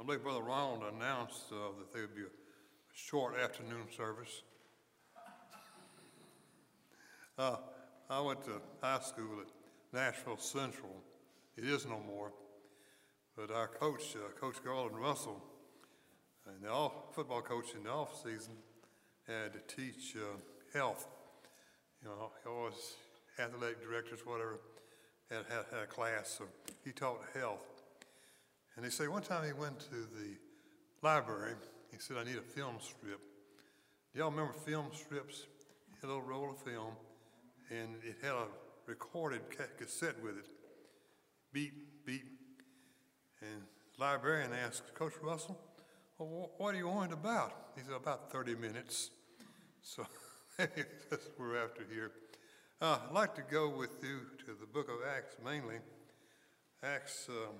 I 0.00 0.04
believe 0.04 0.22
Brother 0.22 0.42
Ronald 0.42 0.84
announced 0.94 1.46
uh, 1.50 1.76
that 1.78 1.92
there 1.92 2.02
would 2.02 2.14
be 2.14 2.22
a 2.22 2.26
short 2.94 3.36
afternoon 3.36 3.86
service. 3.96 4.42
Uh, 7.36 7.56
I 8.08 8.20
went 8.20 8.44
to 8.44 8.60
high 8.80 9.00
school 9.00 9.40
at 9.40 9.48
Nashville 9.92 10.36
Central. 10.36 11.02
It 11.56 11.64
is 11.64 11.84
no 11.84 12.00
more. 12.06 12.32
But 13.36 13.50
our 13.50 13.66
coach, 13.66 14.14
uh, 14.14 14.30
Coach 14.40 14.56
Garland 14.64 14.96
Russell, 14.96 15.42
and 16.46 16.62
the 16.62 16.70
off, 16.70 16.92
football 17.12 17.42
coach 17.42 17.74
in 17.76 17.82
the 17.82 17.90
off 17.90 18.22
season, 18.22 18.54
had 19.26 19.52
to 19.52 19.76
teach 19.76 20.16
uh, 20.16 20.38
health. 20.76 21.08
You 22.02 22.08
know, 22.08 22.30
he 22.42 22.48
always 22.48 22.94
athletic 23.38 23.82
directors, 23.82 24.20
whatever, 24.24 24.60
had, 25.28 25.44
had, 25.48 25.64
had 25.72 25.82
a 25.82 25.86
class, 25.86 26.36
so 26.38 26.44
he 26.84 26.92
taught 26.92 27.20
health. 27.34 27.77
And 28.78 28.86
they 28.86 28.90
say 28.90 29.08
one 29.08 29.22
time 29.22 29.44
he 29.44 29.52
went 29.52 29.80
to 29.80 29.90
the 29.90 30.36
library. 31.02 31.54
He 31.90 31.98
said, 31.98 32.16
"I 32.16 32.22
need 32.22 32.36
a 32.36 32.42
film 32.42 32.76
strip." 32.80 33.18
Do 34.12 34.20
y'all 34.20 34.30
remember 34.30 34.52
film 34.52 34.94
strips? 34.94 35.48
A 36.00 36.06
little 36.06 36.22
roll 36.22 36.52
of 36.52 36.58
film, 36.62 36.94
and 37.70 37.96
it 38.04 38.18
had 38.22 38.34
a 38.34 38.46
recorded 38.86 39.40
cassette 39.76 40.22
with 40.22 40.38
it. 40.38 40.46
Beep, 41.52 42.06
beep. 42.06 42.22
And 43.40 43.62
the 43.96 44.00
librarian 44.00 44.52
asked 44.52 44.94
Coach 44.94 45.14
Russell, 45.20 45.58
well, 46.16 46.52
what 46.56 46.72
are 46.72 46.78
you 46.78 47.02
it 47.02 47.12
about? 47.12 47.72
He 47.74 47.82
said, 47.82 47.94
about 47.94 48.30
30 48.30 48.54
minutes. 48.54 49.10
So 49.82 50.06
that's 50.56 50.70
what 51.10 51.40
we're 51.40 51.64
after 51.64 51.84
here. 51.92 52.12
Uh, 52.80 52.98
I'd 53.08 53.12
like 53.12 53.34
to 53.34 53.42
go 53.42 53.68
with 53.68 54.04
you 54.04 54.20
to 54.46 54.54
the 54.54 54.66
book 54.66 54.88
of 54.88 54.98
Acts 55.04 55.34
mainly. 55.44 55.78
Acts 56.84 57.28
um, 57.28 57.56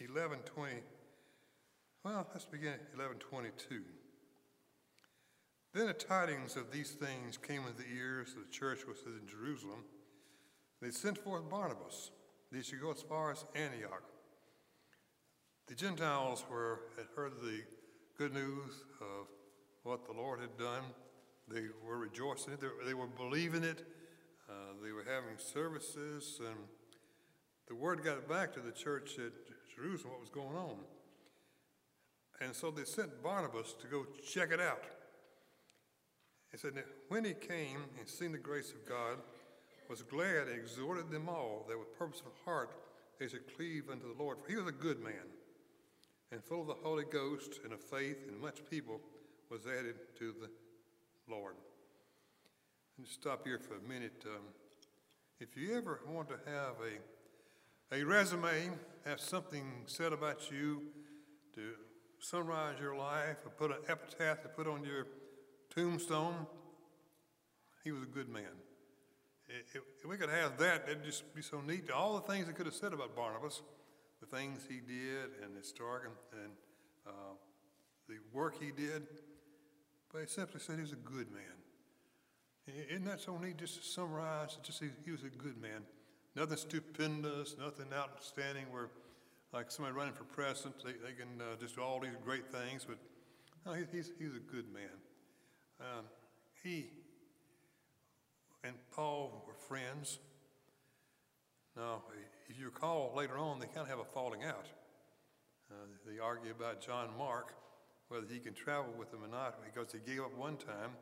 11, 0.00 0.38
20. 0.54 0.72
Well, 2.04 2.26
let's 2.32 2.44
begin 2.44 2.74
at 2.74 2.80
11, 2.94 3.18
22. 3.18 3.82
Then 5.74 5.86
the 5.86 5.92
tidings 5.92 6.56
of 6.56 6.70
these 6.70 6.90
things 6.90 7.36
came 7.36 7.62
into 7.62 7.82
the 7.82 7.88
ears 7.94 8.34
of 8.36 8.46
the 8.46 8.52
church 8.52 8.86
which 8.86 8.98
was 9.04 9.14
in 9.20 9.26
Jerusalem. 9.26 9.84
They 10.80 10.90
sent 10.90 11.18
forth 11.18 11.48
Barnabas. 11.50 12.10
They 12.52 12.62
should 12.62 12.80
go 12.80 12.92
as 12.92 13.02
far 13.02 13.32
as 13.32 13.44
Antioch. 13.54 14.04
The 15.66 15.74
Gentiles 15.74 16.44
were, 16.50 16.80
had 16.96 17.06
heard 17.14 17.32
the 17.42 17.60
good 18.16 18.32
news 18.32 18.84
of 19.00 19.26
what 19.82 20.06
the 20.06 20.12
Lord 20.12 20.40
had 20.40 20.56
done. 20.56 20.82
They 21.48 21.66
were 21.84 21.98
rejoicing. 21.98 22.54
They, 22.60 22.86
they 22.86 22.94
were 22.94 23.06
believing 23.06 23.64
it. 23.64 23.84
Uh, 24.48 24.52
they 24.82 24.92
were 24.92 25.04
having 25.04 25.36
services, 25.36 26.40
and 26.40 26.56
the 27.68 27.74
word 27.74 28.02
got 28.02 28.28
back 28.28 28.52
to 28.54 28.60
the 28.60 28.72
church 28.72 29.18
at 29.18 29.32
Jerusalem 29.74 30.12
what 30.12 30.20
was 30.20 30.30
going 30.30 30.56
on. 30.56 30.78
And 32.40 32.54
so 32.54 32.70
they 32.70 32.84
sent 32.84 33.22
Barnabas 33.22 33.74
to 33.80 33.86
go 33.86 34.06
check 34.26 34.50
it 34.52 34.60
out. 34.60 34.84
He 36.50 36.56
said, 36.56 36.72
when 37.08 37.24
he 37.24 37.34
came 37.34 37.78
and 37.98 38.08
seen 38.08 38.32
the 38.32 38.38
grace 38.38 38.72
of 38.72 38.88
God, 38.88 39.18
was 39.88 40.02
glad 40.02 40.48
and 40.48 40.58
exhorted 40.58 41.10
them 41.10 41.28
all 41.28 41.64
that 41.68 41.78
with 41.78 41.98
purpose 41.98 42.20
of 42.20 42.32
heart 42.44 42.74
they 43.18 43.26
should 43.26 43.54
cleave 43.56 43.84
unto 43.90 44.06
the 44.14 44.22
Lord. 44.22 44.38
For 44.40 44.50
he 44.50 44.56
was 44.56 44.68
a 44.68 44.72
good 44.72 45.00
man, 45.00 45.14
and 46.30 46.44
full 46.44 46.60
of 46.60 46.66
the 46.68 46.74
Holy 46.74 47.04
Ghost 47.10 47.60
and 47.64 47.72
of 47.72 47.80
faith, 47.80 48.18
and 48.28 48.38
much 48.38 48.60
people 48.70 49.00
was 49.50 49.66
added 49.66 49.96
to 50.18 50.34
the 50.40 50.48
Lord. 51.32 51.54
And 52.98 53.06
stop 53.06 53.46
here 53.46 53.58
for 53.58 53.76
a 53.76 53.88
minute. 53.88 54.24
Um, 54.26 54.42
if 55.40 55.56
you 55.56 55.76
ever 55.76 56.00
want 56.06 56.28
to 56.28 56.38
have 56.46 56.74
a, 56.80 56.98
a 57.90 58.04
resume, 58.04 58.70
have 59.06 59.20
something 59.20 59.64
said 59.86 60.12
about 60.12 60.50
you 60.50 60.82
to 61.54 61.72
summarize 62.18 62.78
your 62.80 62.96
life, 62.96 63.36
or 63.44 63.50
put 63.50 63.70
an 63.70 63.78
epitaph 63.88 64.42
to 64.42 64.48
put 64.48 64.66
on 64.66 64.84
your 64.84 65.06
tombstone, 65.74 66.46
he 67.84 67.92
was 67.92 68.02
a 68.02 68.06
good 68.06 68.28
man. 68.28 68.42
If, 69.48 70.04
we 70.06 70.16
could 70.18 70.28
have 70.28 70.58
that, 70.58 70.84
it'd 70.88 71.04
just 71.04 71.34
be 71.34 71.40
so 71.40 71.62
neat. 71.62 71.90
All 71.90 72.14
the 72.14 72.32
things 72.32 72.46
they 72.46 72.52
could 72.52 72.66
have 72.66 72.74
said 72.74 72.92
about 72.92 73.16
Barnabas, 73.16 73.62
the 74.20 74.26
things 74.26 74.66
he 74.68 74.80
did, 74.80 75.30
and 75.42 75.56
his 75.56 75.68
story, 75.68 76.08
and 76.32 76.52
uh, 77.06 77.10
the 78.08 78.16
work 78.32 78.60
he 78.60 78.70
did, 78.70 79.06
but 80.12 80.20
he 80.20 80.26
simply 80.26 80.60
said 80.60 80.76
he 80.76 80.82
was 80.82 80.92
a 80.92 80.96
good 80.96 81.30
man. 81.30 81.42
Isn't 82.90 83.06
that 83.06 83.20
so 83.20 83.38
neat 83.38 83.56
just 83.56 83.76
to 83.76 83.88
summarize? 83.88 84.58
Just 84.62 84.82
he 84.82 85.10
was 85.10 85.22
a 85.22 85.30
good 85.30 85.56
man. 85.56 85.82
Nothing 86.38 86.56
stupendous, 86.56 87.56
nothing 87.58 87.86
outstanding 87.92 88.66
where, 88.70 88.90
like 89.52 89.72
somebody 89.72 89.96
running 89.96 90.14
for 90.14 90.22
president, 90.22 90.76
they, 90.84 90.92
they 90.92 91.12
can 91.12 91.40
uh, 91.40 91.56
just 91.58 91.74
do 91.74 91.82
all 91.82 91.98
these 91.98 92.12
great 92.24 92.46
things, 92.46 92.86
but 92.86 92.96
no, 93.66 93.72
he, 93.72 93.82
he's, 93.90 94.12
he's 94.20 94.36
a 94.36 94.52
good 94.52 94.72
man. 94.72 94.84
Um, 95.80 96.04
he 96.62 96.90
and 98.62 98.74
Paul 98.94 99.42
were 99.48 99.54
friends. 99.54 100.20
Now, 101.76 102.02
if 102.48 102.56
you 102.56 102.66
recall, 102.66 103.12
later 103.16 103.36
on, 103.36 103.58
they 103.58 103.66
kind 103.66 103.80
of 103.80 103.88
have 103.88 103.98
a 103.98 104.04
falling 104.04 104.44
out. 104.44 104.66
Uh, 105.72 105.74
they 106.06 106.20
argue 106.20 106.52
about 106.52 106.80
John 106.80 107.08
Mark, 107.18 107.54
whether 108.10 108.26
he 108.32 108.38
can 108.38 108.54
travel 108.54 108.92
with 108.96 109.10
them 109.10 109.24
or 109.24 109.28
not, 109.28 109.58
because 109.64 109.92
he 109.92 109.98
gave 109.98 110.20
up 110.20 110.36
one 110.38 110.56
time, 110.56 110.92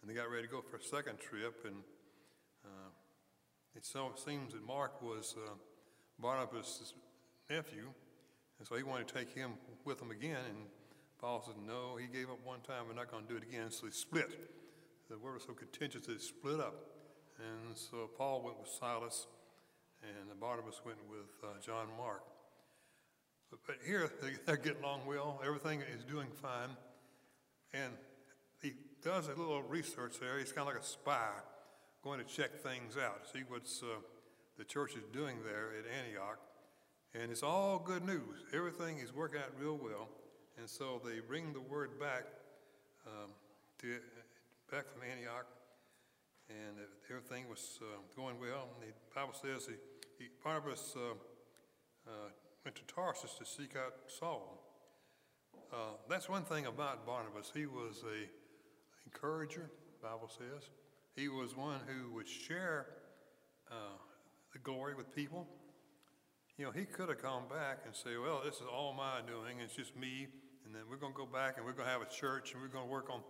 and 0.00 0.08
they 0.08 0.14
got 0.14 0.30
ready 0.30 0.46
to 0.46 0.52
go 0.52 0.62
for 0.62 0.76
a 0.76 0.82
second 0.82 1.18
trip. 1.18 1.64
And 1.66 1.82
it 3.78 3.86
so 3.86 4.10
seems 4.16 4.54
that 4.54 4.66
Mark 4.66 5.00
was 5.00 5.36
uh, 5.38 5.50
Barnabas' 6.18 6.94
nephew, 7.48 7.86
and 8.58 8.66
so 8.66 8.74
he 8.74 8.82
wanted 8.82 9.06
to 9.06 9.14
take 9.14 9.32
him 9.32 9.52
with 9.84 10.00
them 10.00 10.10
again. 10.10 10.42
And 10.48 10.66
Paul 11.20 11.44
said, 11.46 11.54
No, 11.64 11.96
he 11.96 12.08
gave 12.08 12.28
up 12.28 12.44
one 12.44 12.58
time, 12.60 12.88
we're 12.88 12.94
not 12.94 13.08
going 13.08 13.24
to 13.24 13.28
do 13.28 13.36
it 13.36 13.44
again. 13.44 13.70
So 13.70 13.86
they 13.86 13.92
split. 13.92 14.30
The 15.08 15.16
word 15.16 15.34
was 15.34 15.44
so 15.44 15.52
contentious 15.52 16.06
that 16.06 16.14
it 16.14 16.22
split 16.22 16.58
up. 16.58 16.74
And 17.38 17.76
so 17.76 18.10
Paul 18.18 18.42
went 18.42 18.58
with 18.58 18.68
Silas, 18.68 19.28
and 20.02 20.40
Barnabas 20.40 20.80
went 20.84 20.98
with 21.08 21.30
uh, 21.44 21.60
John 21.64 21.86
Mark. 21.96 22.24
But, 23.48 23.60
but 23.64 23.76
here 23.86 24.10
they're 24.44 24.56
getting 24.56 24.82
along 24.82 25.02
well. 25.06 25.40
Everything 25.46 25.82
is 25.96 26.02
doing 26.02 26.26
fine. 26.42 26.70
And 27.72 27.92
he 28.60 28.72
does 29.04 29.28
a 29.28 29.34
little 29.38 29.62
research 29.62 30.16
there. 30.20 30.36
He's 30.36 30.50
kind 30.50 30.66
of 30.68 30.74
like 30.74 30.82
a 30.82 30.86
spy 30.86 31.30
going 32.02 32.18
to 32.18 32.24
check 32.24 32.62
things 32.62 32.96
out, 32.96 33.26
see 33.32 33.42
what's 33.48 33.82
uh, 33.82 34.00
the 34.56 34.64
church 34.64 34.94
is 34.94 35.04
doing 35.12 35.36
there 35.44 35.72
at 35.78 35.84
Antioch. 36.04 36.38
And 37.14 37.30
it's 37.30 37.42
all 37.42 37.78
good 37.78 38.04
news. 38.04 38.44
Everything 38.52 38.98
is 38.98 39.14
working 39.14 39.40
out 39.40 39.52
real 39.58 39.76
well. 39.76 40.08
And 40.58 40.68
so 40.68 41.00
they 41.04 41.20
bring 41.20 41.52
the 41.52 41.60
word 41.60 41.98
back 41.98 42.24
um, 43.06 43.30
to, 43.78 43.96
back 44.70 44.84
from 44.92 45.02
Antioch, 45.08 45.46
and 46.50 46.76
everything 47.10 47.48
was 47.48 47.78
uh, 47.80 47.98
going 48.16 48.38
well. 48.40 48.68
And 48.80 48.90
the 48.90 48.94
Bible 49.14 49.34
says 49.34 49.68
he, 49.68 49.74
he 50.22 50.28
Barnabas 50.42 50.94
uh, 50.96 51.14
uh, 52.06 52.10
went 52.64 52.76
to 52.76 52.82
Tarsus 52.92 53.34
to 53.38 53.44
seek 53.46 53.76
out 53.76 53.94
Saul. 54.08 54.64
Uh, 55.72 55.96
that's 56.08 56.28
one 56.28 56.42
thing 56.42 56.66
about 56.66 57.06
Barnabas. 57.06 57.52
He 57.54 57.66
was 57.66 58.02
a 58.04 58.28
encourager. 59.06 59.70
Bible 60.02 60.28
says 60.28 60.68
he 61.18 61.28
was 61.28 61.56
one 61.56 61.80
who 61.86 62.14
would 62.14 62.28
share 62.28 62.86
uh, 63.70 63.74
the 64.52 64.58
glory 64.60 64.94
with 64.94 65.14
people. 65.14 65.46
You 66.56 66.64
know, 66.64 66.70
he 66.70 66.84
could 66.84 67.08
have 67.08 67.20
come 67.20 67.42
back 67.50 67.78
and 67.84 67.94
say, 67.94 68.16
"Well, 68.16 68.40
this 68.44 68.56
is 68.56 68.66
all 68.70 68.92
my 68.92 69.20
doing. 69.26 69.58
It's 69.60 69.74
just 69.74 69.96
me." 69.96 70.28
And 70.64 70.74
then 70.74 70.82
we're 70.88 70.96
going 70.96 71.12
to 71.12 71.18
go 71.18 71.26
back 71.26 71.56
and 71.56 71.64
we're 71.64 71.72
going 71.72 71.86
to 71.86 71.92
have 71.92 72.02
a 72.02 72.12
church 72.12 72.52
and 72.52 72.60
we're 72.60 72.68
going 72.68 72.84
to 72.84 72.90
work 72.90 73.08
on 73.10 73.22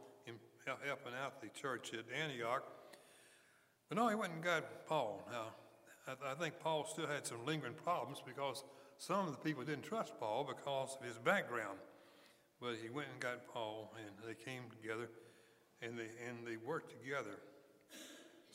helping 0.84 1.12
out 1.14 1.40
the 1.40 1.48
church 1.48 1.92
at 1.94 2.04
Antioch. 2.12 2.64
But 3.88 3.96
no, 3.96 4.08
he 4.08 4.16
went 4.16 4.32
and 4.32 4.42
got 4.42 4.86
Paul. 4.86 5.26
Now, 5.30 5.54
I, 6.08 6.32
I 6.32 6.34
think 6.34 6.58
Paul 6.58 6.84
still 6.90 7.06
had 7.06 7.26
some 7.26 7.46
lingering 7.46 7.74
problems 7.74 8.20
because 8.26 8.64
some 8.98 9.26
of 9.26 9.32
the 9.32 9.38
people 9.38 9.62
didn't 9.62 9.84
trust 9.84 10.18
Paul 10.18 10.48
because 10.48 10.96
of 11.00 11.06
his 11.06 11.16
background. 11.16 11.78
But 12.60 12.74
he 12.82 12.90
went 12.90 13.06
and 13.12 13.20
got 13.20 13.46
Paul, 13.46 13.94
and 14.04 14.10
they 14.26 14.34
came 14.34 14.64
together, 14.82 15.08
and 15.80 15.96
they, 15.96 16.10
and 16.28 16.44
they 16.44 16.56
worked 16.56 16.90
together. 16.90 17.38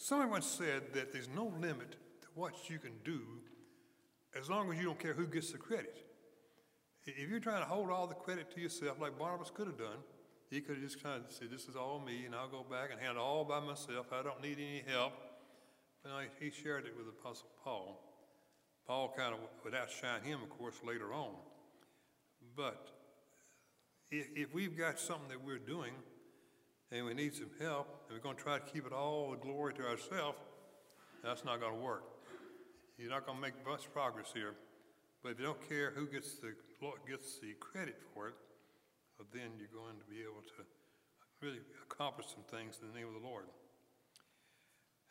Someone 0.04 0.32
once 0.32 0.48
said 0.48 0.92
that 0.92 1.14
there's 1.14 1.30
no 1.30 1.54
limit 1.62 1.94
to 2.24 2.28
what 2.36 2.70
you 2.70 2.78
can 2.78 2.92
do 3.06 3.22
as 4.38 4.50
long 4.50 4.70
as 4.70 4.78
you 4.78 4.84
don't 4.84 5.00
care 5.00 5.14
who 5.14 5.26
gets 5.26 5.54
the 5.54 5.58
credit. 5.58 5.96
If 7.06 7.30
you're 7.30 7.40
trying 7.40 7.62
to 7.62 7.70
hold 7.70 7.90
all 7.90 8.06
the 8.06 8.14
credit 8.14 8.54
to 8.54 8.60
yourself, 8.60 9.00
like 9.00 9.18
Barnabas 9.18 9.50
could 9.50 9.66
have 9.68 9.78
done, 9.78 10.04
he 10.50 10.60
could 10.60 10.76
have 10.76 10.84
just 10.84 11.02
kind 11.02 11.24
of 11.26 11.32
said, 11.32 11.48
This 11.50 11.70
is 11.70 11.78
all 11.78 12.02
me, 12.06 12.26
and 12.26 12.36
I'll 12.36 12.50
go 12.50 12.66
back 12.70 12.90
and 12.92 13.00
handle 13.00 13.24
it 13.24 13.26
all 13.26 13.46
by 13.46 13.62
myself. 13.62 14.08
I 14.12 14.22
don't 14.24 14.42
need 14.42 14.58
any 14.58 14.84
help. 14.86 15.14
But 16.04 16.10
no, 16.10 16.20
he 16.38 16.52
shared 16.52 16.86
it 16.86 16.98
with 16.98 17.08
Apostle 17.08 17.48
Paul. 17.64 18.04
Paul 18.86 19.14
kind 19.16 19.34
of 19.34 19.40
would 19.64 19.74
outshine 19.74 20.22
him, 20.22 20.44
of 20.44 20.50
course, 20.50 20.76
later 20.86 21.14
on. 21.14 21.32
But 22.58 22.90
if 24.12 24.54
we've 24.54 24.78
got 24.78 25.00
something 25.00 25.30
that 25.30 25.42
we're 25.42 25.60
doing 25.60 25.94
and 26.94 27.06
we 27.06 27.16
need 27.16 27.34
some 27.34 27.50
help, 27.60 28.06
and 28.08 28.16
we're 28.16 28.22
going 28.22 28.36
to 28.36 28.42
try 28.42 28.60
to 28.60 28.66
keep 28.72 28.86
it 28.86 28.94
all 28.94 29.32
the 29.32 29.38
glory 29.38 29.74
to 29.74 29.82
ourselves, 29.82 30.38
that's 31.24 31.44
not 31.44 31.60
going 31.60 31.74
to 31.74 31.80
work. 31.80 32.04
You're 33.00 33.10
not 33.10 33.26
going 33.26 33.38
to 33.38 33.42
make 33.42 33.54
much 33.66 33.92
progress 33.92 34.28
here. 34.32 34.54
But 35.24 35.32
if 35.32 35.40
you 35.40 35.46
don't 35.46 35.68
care 35.68 35.92
who 35.96 36.06
gets 36.06 36.36
the, 36.36 36.54
gets 37.10 37.40
the 37.40 37.54
credit 37.60 37.98
for 38.14 38.28
it, 38.28 38.36
then 39.34 39.50
you're 39.58 39.74
going 39.74 39.98
to 39.98 40.06
be 40.06 40.22
able 40.22 40.44
to 40.58 40.64
really 41.42 41.62
accomplish 41.90 42.28
some 42.28 42.44
things 42.52 42.78
in 42.82 42.90
the 42.90 42.94
name 42.94 43.08
of 43.08 43.20
the 43.20 43.28
Lord. 43.28 43.46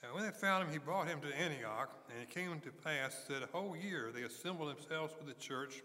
And 0.04 0.12
when 0.14 0.22
they 0.22 0.30
found 0.30 0.64
him, 0.64 0.72
he 0.72 0.78
brought 0.78 1.08
him 1.08 1.20
to 1.22 1.36
Antioch, 1.36 1.90
and 2.10 2.22
it 2.22 2.30
came 2.30 2.60
to 2.60 2.70
pass 2.70 3.24
that 3.28 3.42
a 3.42 3.46
whole 3.46 3.74
year 3.74 4.12
they 4.14 4.22
assembled 4.22 4.68
themselves 4.68 5.14
with 5.18 5.26
the 5.26 5.40
church 5.40 5.82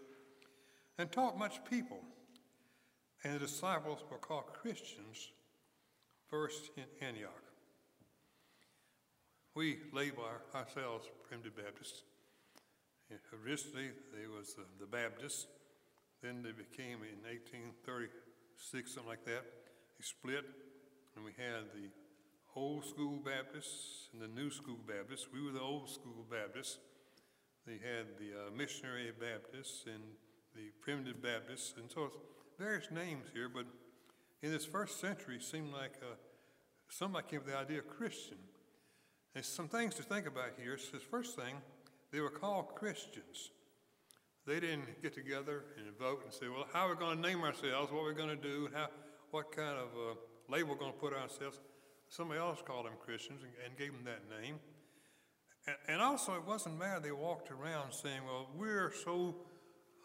and 0.98 1.10
taught 1.10 1.38
much 1.38 1.64
people. 1.68 1.98
And 3.24 3.34
the 3.34 3.38
disciples 3.40 4.04
were 4.10 4.18
called 4.18 4.52
Christians 4.52 5.30
first 6.30 6.70
in 6.76 6.84
Antioch. 7.00 7.42
We 9.54 9.78
label 9.92 10.24
ourselves 10.54 11.08
primitive 11.28 11.56
Baptists. 11.56 12.02
Originally, 13.44 13.90
there 14.12 14.30
was 14.30 14.54
the, 14.54 14.64
the 14.78 14.86
Baptists. 14.86 15.46
Then 16.22 16.42
they 16.42 16.52
became, 16.52 17.00
in 17.02 17.24
1836, 17.24 18.94
something 18.94 19.08
like 19.08 19.24
that, 19.24 19.44
they 19.98 20.04
split, 20.04 20.44
and 21.16 21.24
we 21.24 21.32
had 21.32 21.72
the 21.74 21.88
old 22.54 22.84
school 22.84 23.18
Baptists 23.24 24.08
and 24.12 24.20
the 24.20 24.28
new 24.28 24.50
school 24.50 24.78
Baptists. 24.86 25.28
We 25.32 25.42
were 25.42 25.52
the 25.52 25.60
old 25.60 25.88
school 25.88 26.26
Baptists. 26.30 26.78
They 27.66 27.78
had 27.78 28.18
the 28.18 28.48
uh, 28.48 28.50
missionary 28.56 29.12
Baptists 29.18 29.84
and 29.86 30.02
the 30.54 30.70
primitive 30.80 31.22
Baptists, 31.22 31.74
and 31.78 31.90
so 31.90 32.04
it's 32.04 32.16
various 32.58 32.90
names 32.90 33.26
here, 33.32 33.48
but 33.48 33.66
in 34.42 34.52
this 34.52 34.64
first 34.64 35.00
century, 35.00 35.36
it 35.36 35.42
seemed 35.42 35.72
like 35.72 35.92
somebody 36.88 37.26
came 37.28 37.40
up 37.40 37.46
with 37.46 37.54
the 37.54 37.58
idea 37.58 37.78
of 37.78 37.88
Christian. 37.88 38.38
There's 39.34 39.46
some 39.46 39.68
things 39.68 39.94
to 39.96 40.02
think 40.02 40.26
about 40.26 40.50
here. 40.60 40.78
So, 40.78 40.92
the 40.92 40.98
first 40.98 41.36
thing, 41.36 41.56
they 42.12 42.20
were 42.20 42.30
called 42.30 42.74
Christians. 42.74 43.50
They 44.46 44.60
didn't 44.60 45.02
get 45.02 45.14
together 45.14 45.64
and 45.76 45.96
vote 45.98 46.22
and 46.24 46.32
say, 46.32 46.48
well, 46.48 46.66
how 46.72 46.86
are 46.86 46.94
we 46.94 46.96
going 46.96 47.16
to 47.16 47.22
name 47.22 47.42
ourselves, 47.42 47.92
what 47.92 48.00
are 48.00 48.04
we're 48.04 48.12
going 48.14 48.30
to 48.30 48.36
do, 48.36 48.70
how, 48.74 48.88
what 49.30 49.54
kind 49.54 49.76
of 49.76 49.88
uh, 49.88 50.14
label 50.48 50.70
we're 50.70 50.76
going 50.76 50.92
to 50.92 50.98
put 50.98 51.12
ourselves. 51.12 51.60
Somebody 52.08 52.40
else 52.40 52.60
called 52.66 52.86
them 52.86 52.94
Christians 53.04 53.42
and, 53.42 53.52
and 53.66 53.76
gave 53.76 53.92
them 53.92 54.04
that 54.04 54.22
name. 54.40 54.58
And, 55.66 55.76
and, 55.88 56.02
also, 56.02 56.34
it 56.34 56.46
wasn't 56.46 56.78
matter 56.78 57.00
they 57.00 57.12
walked 57.12 57.50
around 57.50 57.92
saying, 57.92 58.20
well, 58.24 58.48
we're 58.56 58.90
so 59.04 59.36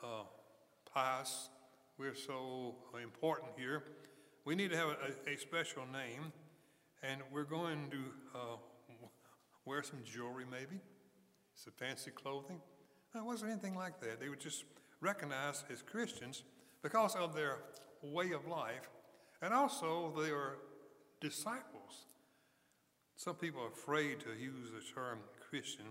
uh, 0.04 0.24
pious, 0.94 1.50
we're 1.98 2.16
so 2.16 2.76
important 3.02 3.52
here, 3.58 3.84
we 4.46 4.56
need 4.56 4.72
to 4.72 4.78
have 4.78 4.90
a, 4.90 5.32
a 5.32 5.38
special 5.38 5.84
name, 5.86 6.34
and 7.02 7.22
we're 7.32 7.46
going 7.46 7.90
to 7.92 8.38
uh, 8.38 8.58
wear 9.66 9.82
some 9.84 10.00
jewelry 10.04 10.46
maybe, 10.50 10.82
some 11.56 11.74
fancy 11.78 12.12
clothing. 12.12 12.60
It 13.16 13.24
wasn't 13.24 13.52
anything 13.52 13.76
like 13.76 14.02
that. 14.02 14.20
They 14.20 14.28
were 14.28 14.36
just 14.36 14.66
recognized 15.00 15.66
as 15.72 15.82
Christians 15.82 16.44
because 16.82 17.16
of 17.16 17.36
their 17.36 17.60
way 18.02 18.32
of 18.32 18.48
life, 18.48 18.90
and 19.42 19.54
also 19.54 20.14
they 20.22 20.32
were 20.32 20.58
disciples. 21.22 22.08
Some 23.16 23.36
people 23.36 23.62
are 23.62 23.70
afraid 23.70 24.20
to 24.22 24.30
use 24.30 24.72
the 24.72 24.82
term 24.94 25.20
Christian. 25.50 25.86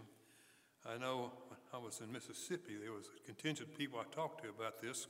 I 0.84 0.98
know 0.98 1.32
when 1.48 1.58
I 1.72 1.78
was 1.78 2.00
in 2.00 2.12
Mississippi, 2.12 2.76
there 2.78 2.93
was 2.93 3.06
a 3.06 3.25
contingent 3.25 3.70
of 3.70 3.78
people 3.78 3.98
I 3.98 4.14
talked 4.14 4.43
to 4.43 4.50
about 4.50 4.82
this, 4.82 5.06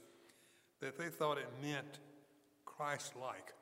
that 0.81 0.97
they 0.99 1.09
thought 1.09 1.39
it 1.39 1.49
meant 1.61 1.99
Christ 2.77 3.15
like. 3.21 3.53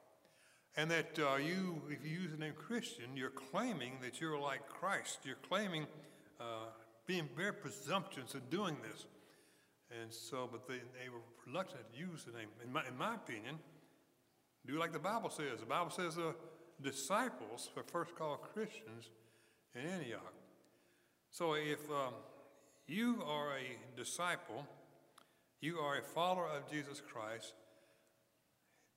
And 0.76 0.90
that 0.90 1.18
uh, 1.18 1.36
you, 1.36 1.82
if 1.88 2.04
you 2.04 2.20
use 2.20 2.30
the 2.30 2.38
name 2.38 2.54
Christian, 2.56 3.16
you're 3.16 3.30
claiming 3.30 3.94
that 4.02 4.20
you're 4.20 4.38
like 4.38 4.68
Christ. 4.68 5.18
You're 5.24 5.36
claiming 5.48 5.86
uh, 6.40 6.68
being 7.06 7.28
very 7.36 7.52
presumptuous 7.52 8.34
in 8.34 8.40
doing 8.50 8.76
this. 8.82 9.06
And 10.00 10.12
so, 10.12 10.48
but 10.50 10.68
they, 10.68 10.74
they 10.74 11.08
were 11.08 11.18
reluctant 11.46 11.82
to 11.92 11.98
use 11.98 12.24
the 12.24 12.32
name. 12.32 12.48
In 12.64 12.72
my, 12.72 12.86
in 12.86 12.96
my 12.96 13.16
opinion, 13.16 13.58
do 14.66 14.78
like 14.78 14.92
the 14.92 14.98
Bible 15.00 15.30
says. 15.30 15.58
The 15.58 15.66
Bible 15.66 15.90
says 15.90 16.14
the 16.14 16.28
uh, 16.28 16.32
disciples 16.82 17.68
were 17.74 17.82
first 17.82 18.14
called 18.14 18.42
Christians 18.54 19.10
in 19.74 19.82
Antioch. 19.82 20.34
So 21.30 21.54
if 21.54 21.90
um, 21.90 22.14
you 22.86 23.22
are 23.26 23.56
a 23.56 23.96
disciple, 23.96 24.66
you 25.60 25.78
are 25.78 25.98
a 25.98 26.02
follower 26.02 26.46
of 26.46 26.70
Jesus 26.70 27.00
Christ, 27.00 27.54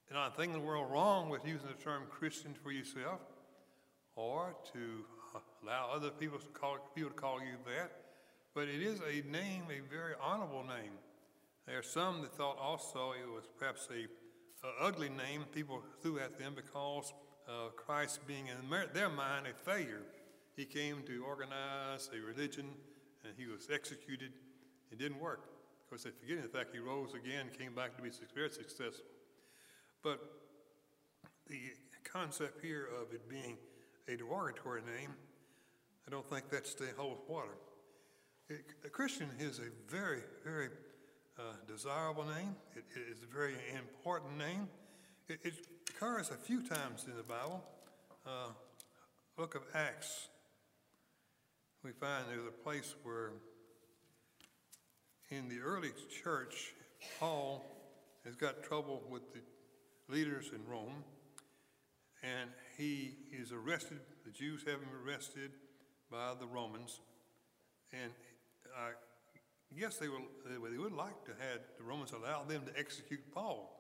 and 0.09 0.17
I 0.17 0.29
think 0.29 0.53
the 0.53 0.59
world 0.59 0.91
wrong 0.91 1.29
with 1.29 1.45
using 1.45 1.67
the 1.67 1.83
term 1.83 2.03
Christian 2.09 2.53
for 2.53 2.71
yourself 2.71 3.19
or 4.15 4.55
to 4.73 5.05
allow 5.63 5.89
other 5.91 6.09
people 6.09 6.37
to 6.39 6.47
call, 6.47 6.77
people 6.93 7.11
to 7.11 7.15
call 7.15 7.39
you 7.39 7.57
that. 7.65 7.91
But 8.53 8.67
it 8.67 8.81
is 8.81 8.99
a 8.99 9.27
name, 9.27 9.63
a 9.69 9.81
very 9.89 10.13
honorable 10.21 10.63
name. 10.63 10.93
There 11.65 11.79
are 11.79 11.83
some 11.83 12.21
that 12.21 12.35
thought 12.35 12.57
also 12.59 13.13
it 13.13 13.27
was 13.27 13.45
perhaps 13.57 13.87
a, 13.89 14.05
a 14.67 14.85
ugly 14.85 15.09
name 15.09 15.45
people 15.51 15.81
threw 16.01 16.19
at 16.19 16.37
them 16.37 16.53
because 16.55 17.13
uh, 17.47 17.69
Christ 17.75 18.19
being 18.27 18.47
in 18.47 18.69
their 18.93 19.09
mind 19.09 19.47
a 19.47 19.53
failure. 19.53 20.01
He 20.55 20.65
came 20.65 21.01
to 21.07 21.23
organize 21.23 22.09
a 22.15 22.19
religion 22.19 22.65
and 23.23 23.33
he 23.37 23.47
was 23.47 23.69
executed. 23.73 24.33
It 24.91 24.99
didn't 24.99 25.19
work. 25.19 25.45
Of 25.83 25.89
course, 25.89 26.03
they 26.03 26.11
forgetting 26.11 26.43
the 26.43 26.49
fact 26.49 26.73
he 26.73 26.79
rose 26.79 27.13
again, 27.13 27.47
came 27.57 27.73
back 27.73 27.95
to 27.95 28.03
be 28.03 28.11
very 28.35 28.49
successful. 28.49 29.05
But 30.03 30.19
the 31.47 31.57
concept 32.03 32.61
here 32.61 32.87
of 33.01 33.13
it 33.13 33.27
being 33.29 33.57
a 34.07 34.17
derogatory 34.17 34.81
name, 34.81 35.11
I 36.05 36.11
don't 36.11 36.29
think 36.29 36.49
that's 36.49 36.73
the 36.73 36.89
whole 36.97 37.23
water. 37.27 37.55
It, 38.49 38.65
a 38.85 38.89
Christian 38.89 39.29
is 39.39 39.59
a 39.59 39.71
very, 39.89 40.19
very 40.43 40.67
uh, 41.39 41.53
desirable 41.67 42.25
name. 42.25 42.55
It, 42.75 42.83
it 42.95 43.11
is 43.11 43.23
a 43.23 43.33
very 43.33 43.55
important 43.73 44.37
name. 44.37 44.67
It, 45.29 45.39
it, 45.43 45.53
occurs 45.95 46.31
a 46.31 46.35
few 46.35 46.61
times 46.61 47.05
in 47.05 47.15
the 47.15 47.23
Bible. 47.23 47.63
Uh, 48.25 48.49
book 49.37 49.55
of 49.55 49.61
Acts, 49.73 50.27
we 51.83 51.91
find 51.91 52.25
there's 52.29 52.47
a 52.47 52.63
place 52.63 52.95
where 53.03 53.31
in 55.29 55.47
the 55.49 55.59
early 55.59 55.91
church, 56.23 56.73
Paul 57.19 57.65
has 58.25 58.35
got 58.35 58.63
trouble 58.63 59.03
with 59.09 59.33
the 59.33 59.39
leaders 60.09 60.51
in 60.53 60.65
Rome, 60.69 61.03
and 62.21 62.49
he 62.77 63.15
is 63.31 63.51
arrested. 63.51 63.99
The 64.25 64.31
Jews 64.31 64.61
have 64.61 64.75
him 64.75 64.89
arrested 65.05 65.51
by 66.11 66.33
the 66.39 66.47
Romans, 66.47 66.99
and 67.91 68.11
I 68.77 68.91
guess 69.79 69.97
they, 69.97 70.07
will, 70.07 70.27
they 70.45 70.77
would 70.77 70.93
like 70.93 71.25
to 71.25 71.31
have 71.31 71.61
the 71.77 71.83
Romans 71.83 72.11
allow 72.11 72.43
them 72.43 72.63
to 72.65 72.79
execute 72.79 73.21
Paul. 73.33 73.79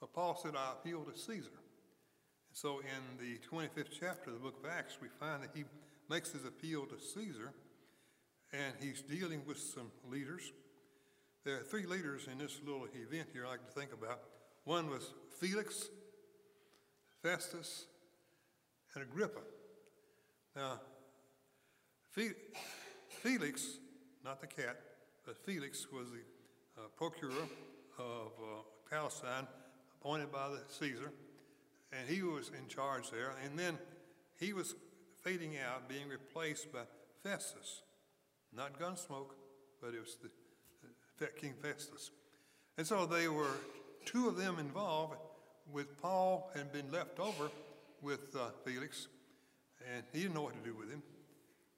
But 0.00 0.12
Paul 0.12 0.38
said, 0.40 0.52
I 0.56 0.72
appeal 0.72 1.02
to 1.04 1.18
Caesar. 1.18 1.50
So 2.52 2.80
in 2.80 3.18
the 3.18 3.38
25th 3.50 3.90
chapter 3.98 4.30
of 4.30 4.34
the 4.34 4.42
book 4.42 4.58
of 4.62 4.70
Acts, 4.70 4.98
we 5.00 5.08
find 5.20 5.42
that 5.42 5.50
he 5.54 5.64
makes 6.08 6.32
his 6.32 6.44
appeal 6.44 6.86
to 6.86 6.98
Caesar, 6.98 7.52
and 8.52 8.74
he's 8.80 9.02
dealing 9.02 9.42
with 9.46 9.58
some 9.58 9.90
leaders. 10.10 10.52
There 11.44 11.56
are 11.56 11.62
three 11.62 11.86
leaders 11.86 12.26
in 12.30 12.38
this 12.38 12.60
little 12.64 12.86
event 12.94 13.28
here 13.32 13.46
I 13.46 13.50
like 13.50 13.66
to 13.66 13.80
think 13.80 13.92
about. 13.92 14.20
One 14.64 14.90
was 14.90 15.14
Felix, 15.38 15.88
Festus, 17.22 17.86
and 18.94 19.04
Agrippa. 19.04 19.40
Now, 20.56 20.80
Felix, 22.10 23.78
not 24.24 24.40
the 24.40 24.46
cat, 24.46 24.80
but 25.24 25.36
Felix 25.36 25.86
was 25.92 26.08
the 26.10 26.82
uh, 26.82 26.86
procurer 26.96 27.30
of 27.98 28.32
uh, 28.40 28.62
Palestine, 28.90 29.46
appointed 30.00 30.32
by 30.32 30.48
the 30.48 30.60
Caesar, 30.80 31.12
and 31.92 32.08
he 32.08 32.22
was 32.22 32.48
in 32.48 32.66
charge 32.68 33.10
there. 33.10 33.32
And 33.44 33.58
then 33.58 33.78
he 34.40 34.52
was 34.52 34.74
fading 35.22 35.56
out, 35.58 35.88
being 35.88 36.08
replaced 36.08 36.72
by 36.72 36.80
Festus, 37.22 37.82
not 38.54 38.78
Gunsmoke, 38.80 39.34
but 39.80 39.94
it 39.94 40.00
was 40.00 40.16
the, 40.22 40.30
the 41.18 41.26
King 41.26 41.54
Festus. 41.62 42.10
And 42.76 42.86
so 42.86 43.06
they 43.06 43.28
were 43.28 43.56
two 44.04 44.28
of 44.28 44.36
them 44.36 44.58
involved 44.58 45.16
with 45.72 46.00
Paul 46.00 46.50
had 46.54 46.72
been 46.72 46.90
left 46.90 47.18
over 47.18 47.50
with 48.02 48.34
uh, 48.36 48.50
Felix, 48.64 49.08
and 49.94 50.04
he 50.12 50.22
didn't 50.22 50.34
know 50.34 50.42
what 50.42 50.62
to 50.62 50.68
do 50.68 50.76
with 50.76 50.90
him. 50.90 51.02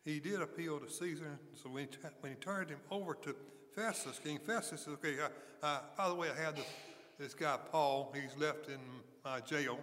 He 0.04 0.20
did 0.20 0.40
appeal 0.40 0.78
to 0.78 0.88
Caesar, 0.88 1.38
so 1.54 1.68
when 1.68 1.84
he, 1.84 1.90
when 2.20 2.32
he 2.32 2.38
turned 2.38 2.70
him 2.70 2.80
over 2.90 3.14
to 3.14 3.34
Festus, 3.74 4.20
King 4.22 4.38
Festus 4.38 4.82
said, 4.82 4.94
okay, 4.94 5.16
uh, 5.20 5.28
uh, 5.66 5.80
by 5.96 6.08
the 6.08 6.14
way, 6.14 6.28
I 6.30 6.42
had 6.42 6.56
this, 6.56 6.66
this 7.18 7.34
guy 7.34 7.58
Paul, 7.70 8.14
he's 8.14 8.36
left 8.36 8.68
in 8.68 8.78
my 9.24 9.40
jail, 9.40 9.78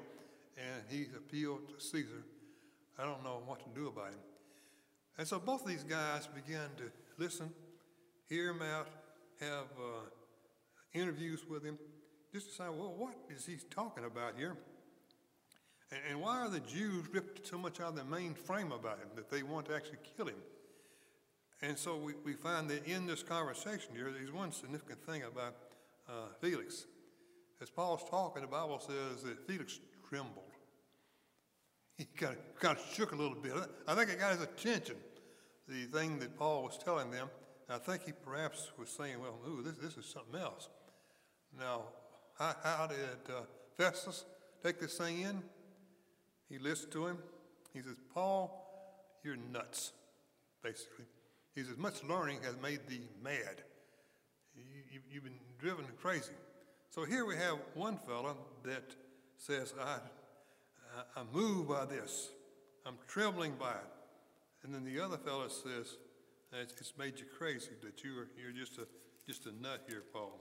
and 0.57 0.83
he's 0.89 1.09
appealed 1.15 1.67
to 1.69 1.85
Caesar. 1.85 2.23
I 2.97 3.05
don't 3.05 3.23
know 3.23 3.41
what 3.45 3.59
to 3.59 3.79
do 3.79 3.87
about 3.87 4.09
him. 4.09 4.19
And 5.17 5.27
so 5.27 5.39
both 5.39 5.65
these 5.65 5.83
guys 5.83 6.27
began 6.27 6.69
to 6.77 6.91
listen, 7.17 7.49
hear 8.27 8.49
him 8.49 8.61
out, 8.61 8.87
have 9.39 9.67
uh, 9.79 10.01
interviews 10.93 11.41
with 11.47 11.63
him, 11.63 11.77
just 12.31 12.50
to 12.50 12.55
say, 12.55 12.63
well, 12.65 12.93
what 12.96 13.15
is 13.29 13.46
he 13.46 13.55
talking 13.69 14.05
about 14.05 14.34
here? 14.38 14.57
And, 15.91 16.00
and 16.10 16.22
why 16.22 16.39
are 16.39 16.50
the 16.50 16.60
Jews 16.60 17.05
ripped 17.13 17.48
so 17.48 17.57
much 17.57 17.79
out 17.79 17.89
of 17.89 17.96
their 17.96 18.05
main 18.05 18.34
frame 18.34 18.72
about 18.72 19.00
him 19.00 19.10
that 19.15 19.29
they 19.29 19.43
want 19.43 19.67
to 19.67 19.75
actually 19.75 20.00
kill 20.15 20.27
him? 20.27 20.36
And 21.62 21.77
so 21.77 21.98
we, 21.98 22.13
we 22.24 22.34
find 22.34 22.69
that 22.69 22.86
in 22.86 23.07
this 23.07 23.24
conversation 23.24 23.96
here, 23.96 24.12
there's 24.12 24.31
one 24.31 24.51
significant 24.51 25.03
thing 25.05 25.24
about 25.24 25.55
uh, 26.07 26.27
Felix. 26.39 26.86
As 27.62 27.69
Paul's 27.69 28.07
talking, 28.10 28.43
the 28.43 28.48
Bible 28.48 28.79
says 28.79 29.24
that 29.24 29.48
Felix 29.48 29.79
trembled. 30.07 30.43
He 31.98 32.05
kind 32.05 32.34
of, 32.34 32.60
kind 32.60 32.77
of 32.77 32.84
shook 32.93 33.12
a 33.12 33.15
little 33.15 33.36
bit. 33.36 33.53
I 33.88 33.96
think 33.96 34.12
it 34.12 34.19
got 34.19 34.34
his 34.34 34.41
attention, 34.41 34.98
the 35.67 35.86
thing 35.86 36.19
that 36.19 36.38
Paul 36.38 36.63
was 36.63 36.77
telling 36.77 37.10
them. 37.10 37.29
I 37.69 37.79
think 37.79 38.03
he 38.05 38.12
perhaps 38.12 38.72
was 38.77 38.89
saying, 38.89 39.19
well, 39.19 39.39
ooh, 39.48 39.63
this, 39.63 39.75
this 39.77 39.98
is 39.98 40.05
something 40.05 40.39
else. 40.39 40.69
Now, 41.57 41.86
how, 42.39 42.56
how 42.63 42.88
did 42.88 42.98
uh, 43.29 43.41
Festus 43.77 44.25
take 44.63 44.79
this 44.79 44.98
thing 44.98 45.22
in? 45.22 45.41
He 46.50 46.60
listened 46.60 46.91
to 46.94 47.08
him. 47.08 47.17
He 47.74 47.82
says, 47.82 47.98
Paul, 48.13 48.63
you're 49.24 49.38
nuts, 49.51 49.91
basically. 50.63 51.06
He 51.56 51.63
says, 51.63 51.77
much 51.77 52.03
learning 52.03 52.39
has 52.44 52.56
made 52.62 52.88
thee 52.88 53.08
mad. 53.24 53.63
You, 54.56 55.01
have 55.15 55.24
been 55.24 55.39
driven 55.60 55.86
crazy. 56.01 56.32
So 56.89 57.03
here 57.03 57.25
we 57.25 57.36
have 57.36 57.58
one 57.74 57.98
fellow 57.98 58.38
that 58.63 58.96
says, 59.38 59.74
I, 59.79 59.98
I, 60.98 61.20
I'm 61.20 61.27
moved 61.32 61.70
by 61.70 61.86
this. 61.86 62.29
I'm 62.86 62.98
trembling 63.08 63.53
by 63.60 63.72
it. 63.72 64.63
And 64.63 64.74
then 64.74 64.84
the 64.84 65.00
other 65.00 65.17
fellow 65.17 65.48
says, 65.48 65.98
it's 66.53 66.94
made 66.98 67.20
you 67.20 67.25
crazy 67.38 67.72
that 67.84 68.03
you're, 68.03 68.27
you're 68.41 68.51
just, 68.51 68.77
a, 68.77 68.88
just 69.25 69.46
a 69.46 69.51
nut 69.62 69.84
here, 69.88 70.03
Paul. 70.13 70.39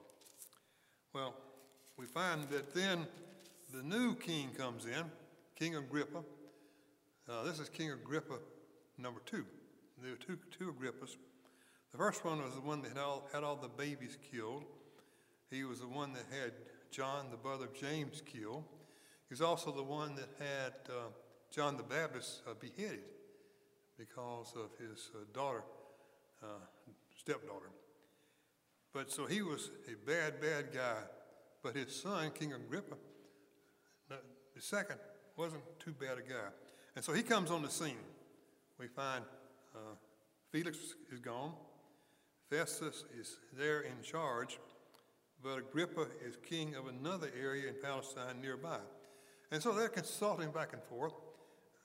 Well, 1.12 1.34
we 1.96 2.04
find 2.04 2.48
that 2.50 2.74
then 2.74 3.06
the 3.72 3.82
new 3.82 4.14
king 4.14 4.50
comes 4.50 4.84
in, 4.84 5.04
King 5.58 5.76
Agrippa. 5.76 6.22
Uh, 7.28 7.42
this 7.44 7.58
is 7.58 7.68
King 7.68 7.90
Agrippa 7.92 8.38
number 8.98 9.20
two. 9.24 9.44
There 10.02 10.10
were 10.10 10.16
two, 10.16 10.38
two 10.50 10.72
Agrippas. 10.72 11.16
The 11.92 11.98
first 11.98 12.24
one 12.24 12.42
was 12.42 12.54
the 12.54 12.60
one 12.60 12.82
that 12.82 12.90
had 12.92 12.98
all, 12.98 13.28
had 13.32 13.42
all 13.42 13.56
the 13.56 13.68
babies 13.68 14.18
killed. 14.30 14.64
He 15.50 15.64
was 15.64 15.80
the 15.80 15.88
one 15.88 16.12
that 16.12 16.24
had 16.30 16.52
John, 16.90 17.26
the 17.30 17.36
brother 17.36 17.64
of 17.64 17.74
James, 17.74 18.22
killed. 18.26 18.64
He 19.28 19.32
was 19.32 19.40
also 19.40 19.72
the 19.72 19.82
one 19.82 20.14
that 20.16 20.28
had 20.38 20.72
uh, 20.88 21.08
John 21.50 21.76
the 21.76 21.82
Baptist 21.82 22.42
uh, 22.48 22.52
beheaded 22.60 23.00
because 23.98 24.52
of 24.54 24.70
his 24.78 25.10
uh, 25.14 25.24
daughter, 25.32 25.62
uh, 26.42 26.46
stepdaughter. 27.16 27.70
But 28.92 29.10
so 29.10 29.24
he 29.24 29.40
was 29.40 29.70
a 29.88 30.06
bad, 30.06 30.40
bad 30.40 30.72
guy. 30.74 31.02
But 31.62 31.74
his 31.74 31.94
son, 31.94 32.30
King 32.30 32.52
Agrippa, 32.52 32.96
the 34.08 34.62
second, 34.62 34.98
wasn't 35.36 35.62
too 35.78 35.92
bad 35.92 36.18
a 36.18 36.22
guy. 36.22 36.48
And 36.94 37.04
so 37.04 37.12
he 37.12 37.22
comes 37.22 37.50
on 37.50 37.62
the 37.62 37.68
scene. 37.68 37.96
We 38.78 38.86
find 38.86 39.24
uh, 39.74 39.94
Felix 40.50 40.78
is 41.12 41.20
gone. 41.20 41.52
Festus 42.48 43.04
is 43.18 43.38
there 43.52 43.80
in 43.80 44.02
charge, 44.02 44.58
but 45.42 45.58
Agrippa 45.58 46.06
is 46.24 46.36
king 46.48 46.74
of 46.74 46.86
another 46.86 47.30
area 47.38 47.68
in 47.68 47.74
Palestine 47.82 48.40
nearby. 48.40 48.78
And 49.50 49.62
so 49.62 49.72
they're 49.72 49.88
consulting 49.88 50.50
back 50.50 50.72
and 50.72 50.82
forth, 50.84 51.14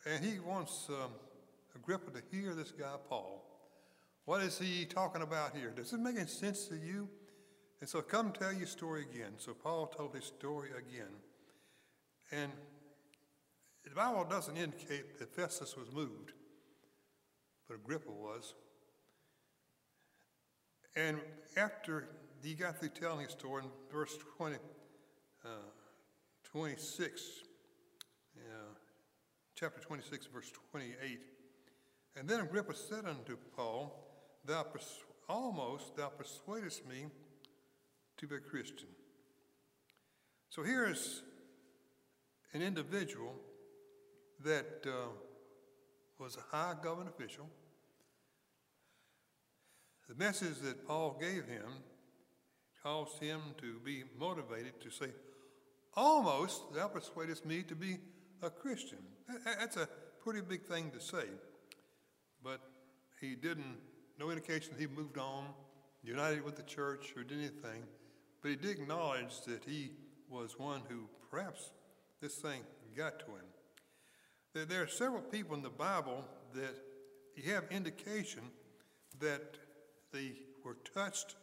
and 0.05 0.23
he 0.23 0.39
wants 0.39 0.87
um, 0.89 1.11
Agrippa 1.75 2.11
to 2.11 2.21
hear 2.31 2.53
this 2.53 2.71
guy, 2.71 2.95
Paul. 3.09 3.43
What 4.25 4.41
is 4.41 4.57
he 4.57 4.85
talking 4.85 5.21
about 5.21 5.55
here? 5.55 5.71
Does 5.75 5.93
it 5.93 5.99
make 5.99 6.15
any 6.15 6.27
sense 6.27 6.67
to 6.67 6.75
you? 6.75 7.09
And 7.81 7.89
so 7.89 8.01
come 8.01 8.31
tell 8.31 8.53
your 8.53 8.67
story 8.67 9.01
again. 9.01 9.33
So 9.37 9.53
Paul 9.53 9.87
told 9.87 10.15
his 10.15 10.25
story 10.25 10.69
again. 10.69 11.11
And 12.31 12.51
the 13.83 13.89
Bible 13.89 14.23
doesn't 14.29 14.55
indicate 14.55 15.17
that 15.17 15.35
Festus 15.35 15.75
was 15.75 15.91
moved, 15.91 16.33
but 17.67 17.75
Agrippa 17.75 18.11
was. 18.11 18.53
And 20.95 21.19
after 21.57 22.07
he 22.43 22.53
got 22.53 22.77
through 22.77 22.89
telling 22.89 23.25
his 23.25 23.31
story 23.31 23.63
in 23.63 23.69
verse 23.91 24.15
20, 24.37 24.57
uh, 25.43 25.47
26, 26.43 27.21
uh, 28.37 28.41
chapter 29.55 29.81
26, 29.81 30.27
verse 30.27 30.51
28, 30.71 31.19
and 32.15 32.29
then 32.29 32.41
Agrippa 32.41 32.75
said 32.75 33.05
unto 33.05 33.37
Paul, 33.55 34.07
Thou 34.45 34.63
pers- 34.63 35.03
almost 35.27 35.95
thou 35.95 36.09
persuadest 36.09 36.85
me 36.87 37.05
to 38.17 38.27
be 38.27 38.35
a 38.35 38.39
Christian. 38.39 38.87
So 40.49 40.63
here 40.63 40.85
is 40.85 41.21
an 42.53 42.61
individual 42.61 43.33
that 44.43 44.85
uh, 44.85 45.07
was 46.19 46.37
a 46.37 46.55
high 46.55 46.75
government 46.81 47.09
official. 47.15 47.47
The 50.09 50.15
message 50.15 50.57
that 50.63 50.85
Paul 50.85 51.17
gave 51.19 51.45
him 51.45 51.83
caused 52.83 53.19
him 53.19 53.39
to 53.59 53.79
be 53.85 54.03
motivated 54.19 54.81
to 54.81 54.89
say, 54.89 55.07
Almost 55.95 56.73
thou 56.73 56.87
persuadest 56.87 57.45
me 57.45 57.63
to 57.63 57.75
be 57.75 57.97
a 58.41 58.49
Christian. 58.49 58.99
That's 59.45 59.77
a 59.77 59.87
pretty 60.23 60.41
big 60.41 60.65
thing 60.65 60.91
to 60.91 60.99
say. 60.99 61.25
But 62.43 62.61
he 63.19 63.35
didn't, 63.35 63.77
no 64.19 64.31
indication 64.31 64.73
he 64.77 64.87
moved 64.87 65.17
on, 65.17 65.47
united 66.03 66.43
with 66.43 66.55
the 66.55 66.63
church, 66.63 67.13
or 67.15 67.23
did 67.23 67.37
anything. 67.37 67.83
But 68.41 68.51
he 68.51 68.57
did 68.57 68.79
acknowledge 68.79 69.41
that 69.47 69.63
he 69.65 69.91
was 70.29 70.57
one 70.57 70.81
who 70.89 71.07
perhaps 71.29 71.71
this 72.21 72.35
thing 72.35 72.61
got 72.95 73.19
to 73.19 73.25
him. 73.25 74.67
There 74.67 74.81
are 74.81 74.87
several 74.87 75.21
people 75.21 75.55
in 75.55 75.61
the 75.61 75.69
Bible 75.69 76.25
that 76.53 76.75
you 77.35 77.51
have 77.53 77.65
indication 77.71 78.41
that 79.19 79.57
they 80.11 80.33
were 80.63 80.77
touched 80.93 81.35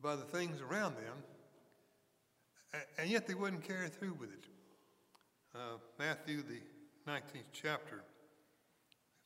by 0.00 0.16
the 0.16 0.22
things 0.22 0.60
around 0.60 0.94
them, 0.96 2.82
and 2.98 3.10
yet 3.10 3.26
they 3.26 3.34
wouldn't 3.34 3.66
carry 3.66 3.88
through 3.88 4.14
with 4.14 4.30
it. 4.30 4.44
Uh, 5.54 5.78
Matthew, 5.98 6.42
the 6.42 6.60
19th 7.10 7.50
chapter, 7.52 8.02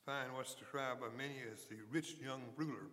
find 0.05 0.33
what's 0.33 0.55
described 0.55 1.01
by 1.01 1.07
many 1.17 1.35
as 1.51 1.65
the 1.65 1.77
rich 1.91 2.15
young 2.23 2.41
ruler 2.55 2.87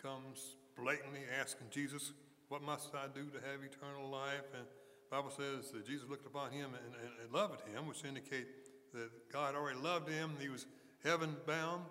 comes 0.00 0.56
blatantly 0.76 1.22
asking 1.40 1.66
Jesus, 1.70 2.12
What 2.48 2.62
must 2.62 2.94
I 2.94 3.06
do 3.14 3.26
to 3.26 3.38
have 3.50 3.62
eternal 3.62 4.08
life? 4.10 4.44
And 4.56 4.64
Bible 5.10 5.30
says 5.30 5.70
that 5.72 5.86
Jesus 5.86 6.08
looked 6.08 6.26
upon 6.26 6.50
him 6.50 6.66
and, 6.66 6.94
and, 7.02 7.12
and 7.22 7.32
loved 7.32 7.60
him, 7.68 7.86
which 7.86 8.04
indicate 8.04 8.46
that 8.94 9.10
God 9.32 9.54
already 9.54 9.78
loved 9.78 10.08
him. 10.08 10.32
He 10.40 10.48
was 10.48 10.66
heaven 11.04 11.36
bound. 11.46 11.82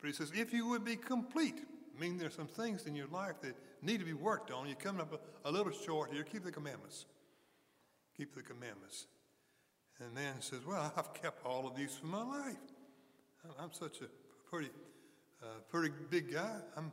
But 0.00 0.06
he 0.08 0.12
says, 0.12 0.32
if 0.34 0.52
you 0.52 0.66
would 0.68 0.84
be 0.84 0.96
complete, 0.96 1.60
I 1.96 2.00
mean, 2.00 2.18
there's 2.18 2.34
some 2.34 2.46
things 2.46 2.86
in 2.86 2.94
your 2.94 3.06
life 3.08 3.40
that 3.42 3.54
need 3.82 4.00
to 4.00 4.06
be 4.06 4.12
worked 4.12 4.50
on. 4.50 4.66
You're 4.66 4.76
coming 4.76 5.00
up 5.00 5.12
a, 5.12 5.48
a 5.48 5.50
little 5.50 5.72
short 5.72 6.12
here. 6.12 6.22
Keep 6.22 6.44
the 6.44 6.52
commandments. 6.52 7.06
Keep 8.16 8.34
the 8.34 8.42
commandments. 8.42 9.06
And 10.00 10.12
man 10.14 10.40
says, 10.40 10.60
well, 10.66 10.92
I've 10.96 11.14
kept 11.14 11.44
all 11.46 11.66
of 11.66 11.76
these 11.76 11.94
for 11.94 12.06
my 12.06 12.22
life. 12.22 12.56
I'm 13.60 13.72
such 13.72 14.00
a 14.00 14.06
pretty, 14.50 14.70
uh, 15.42 15.46
pretty 15.68 15.94
big 16.10 16.32
guy. 16.32 16.56
I'm, 16.76 16.90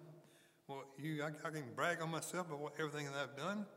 well, 0.72 0.86
you, 0.98 1.24
I, 1.24 1.48
I 1.48 1.52
can 1.52 1.66
brag 1.76 2.02
on 2.02 2.10
myself 2.10 2.48
about 2.48 2.74
everything 2.80 3.06
that 3.08 3.16
I've 3.16 3.38
done. 3.38 3.66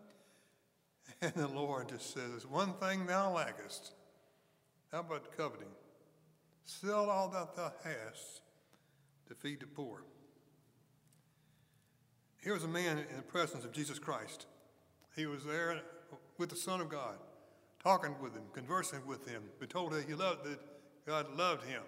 And 1.20 1.34
the 1.34 1.48
Lord 1.48 1.90
just 1.90 2.14
says, 2.14 2.46
One 2.46 2.72
thing 2.74 3.06
thou 3.06 3.32
lackest. 3.32 3.92
How 4.90 5.00
about 5.00 5.36
coveting? 5.36 5.68
Sell 6.64 7.10
all 7.10 7.28
that 7.28 7.54
thou 7.54 7.72
hast 7.82 8.40
to 9.28 9.34
feed 9.34 9.60
the 9.60 9.66
poor. 9.66 10.02
Here 12.42 12.54
was 12.54 12.64
a 12.64 12.68
man 12.68 12.98
in 12.98 13.16
the 13.16 13.22
presence 13.22 13.64
of 13.64 13.72
Jesus 13.72 13.98
Christ. 13.98 14.46
He 15.14 15.26
was 15.26 15.44
there 15.44 15.82
with 16.38 16.48
the 16.48 16.56
Son 16.56 16.80
of 16.80 16.88
God, 16.88 17.16
talking 17.82 18.14
with 18.22 18.34
him, 18.34 18.44
conversing 18.54 19.06
with 19.06 19.28
him, 19.28 19.42
been 19.60 19.68
told 19.68 19.92
that 19.92 20.06
he 20.06 20.14
loved 20.14 20.44
that 20.44 20.58
God 21.06 21.36
loved 21.36 21.66
him, 21.66 21.82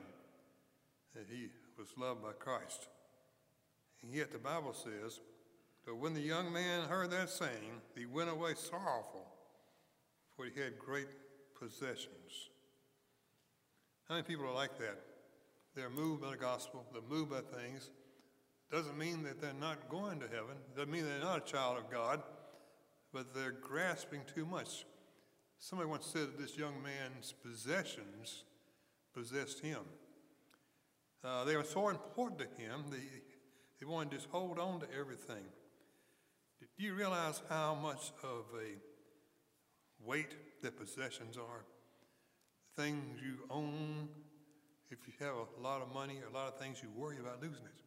that 1.15 1.27
he 1.31 1.49
was 1.79 1.89
loved 1.97 2.23
by 2.23 2.33
Christ. 2.33 2.89
And 4.07 4.15
yet 4.15 4.31
the 4.31 4.39
Bible 4.39 4.73
says 4.73 5.21
but 5.87 5.99
when 5.99 6.15
the 6.15 6.21
young 6.21 6.53
man 6.53 6.89
heard 6.89 7.13
that 7.13 7.31
saying, 7.31 7.81
he 7.95 8.07
went 8.07 8.29
away 8.29 8.55
sorrowful, 8.55 9.25
for 10.35 10.45
he 10.45 10.61
had 10.61 10.77
great 10.81 11.07
possessions. 11.57 12.51
How 14.09 14.17
many 14.17 14.27
people 14.27 14.47
are 14.47 14.53
like 14.55 14.77
that? 14.79 14.99
They're 15.77 15.89
moved 15.89 16.23
by 16.23 16.31
the 16.31 16.37
gospel, 16.37 16.85
they're 16.93 17.03
moved 17.09 17.31
by 17.31 17.41
things. 17.57 17.91
Doesn't 18.69 18.99
mean 18.99 19.23
that 19.23 19.41
they're 19.41 19.53
not 19.53 19.89
going 19.89 20.19
to 20.19 20.27
heaven, 20.27 20.57
doesn't 20.75 20.91
mean 20.91 21.05
they're 21.05 21.21
not 21.21 21.49
a 21.49 21.53
child 21.53 21.79
of 21.79 21.89
God, 21.89 22.21
but 23.13 23.33
they're 23.33 23.53
grasping 23.53 24.23
too 24.35 24.45
much. 24.45 24.85
Somebody 25.61 25.89
once 25.89 26.07
said 26.07 26.23
that 26.23 26.39
this 26.39 26.59
young 26.59 26.83
man's 26.83 27.33
possessions 27.33 28.43
possessed 29.15 29.61
him. 29.61 29.83
Uh, 31.23 31.45
they 31.45 31.57
were 31.57 31.65
so 31.65 31.89
important 31.89 32.41
to 32.41 32.61
him, 32.61 32.85
that 32.91 33.01
he 33.79 33.85
wanted 33.85 34.11
to 34.11 34.17
just 34.17 34.29
hold 34.31 34.59
on 34.59 34.81
to 34.81 34.87
everything. 34.99 35.45
Do 36.61 36.85
you 36.85 36.95
realize 36.95 37.43
how 37.49 37.75
much 37.75 38.13
of 38.23 38.45
a 38.55 38.77
weight 40.05 40.35
that 40.63 40.79
possessions 40.79 41.37
are? 41.37 41.65
Things 42.77 43.21
you 43.23 43.39
own, 43.51 44.09
if 44.91 44.99
you 45.07 45.13
have 45.21 45.35
a 45.37 45.63
lot 45.63 45.81
of 45.81 45.93
money, 45.95 46.21
a 46.31 46.35
lot 46.35 46.49
of 46.49 46.59
things 46.59 46.83
you 46.83 46.91
worry 46.95 47.19
about 47.19 47.43
losing 47.43 47.65
it. 47.65 47.83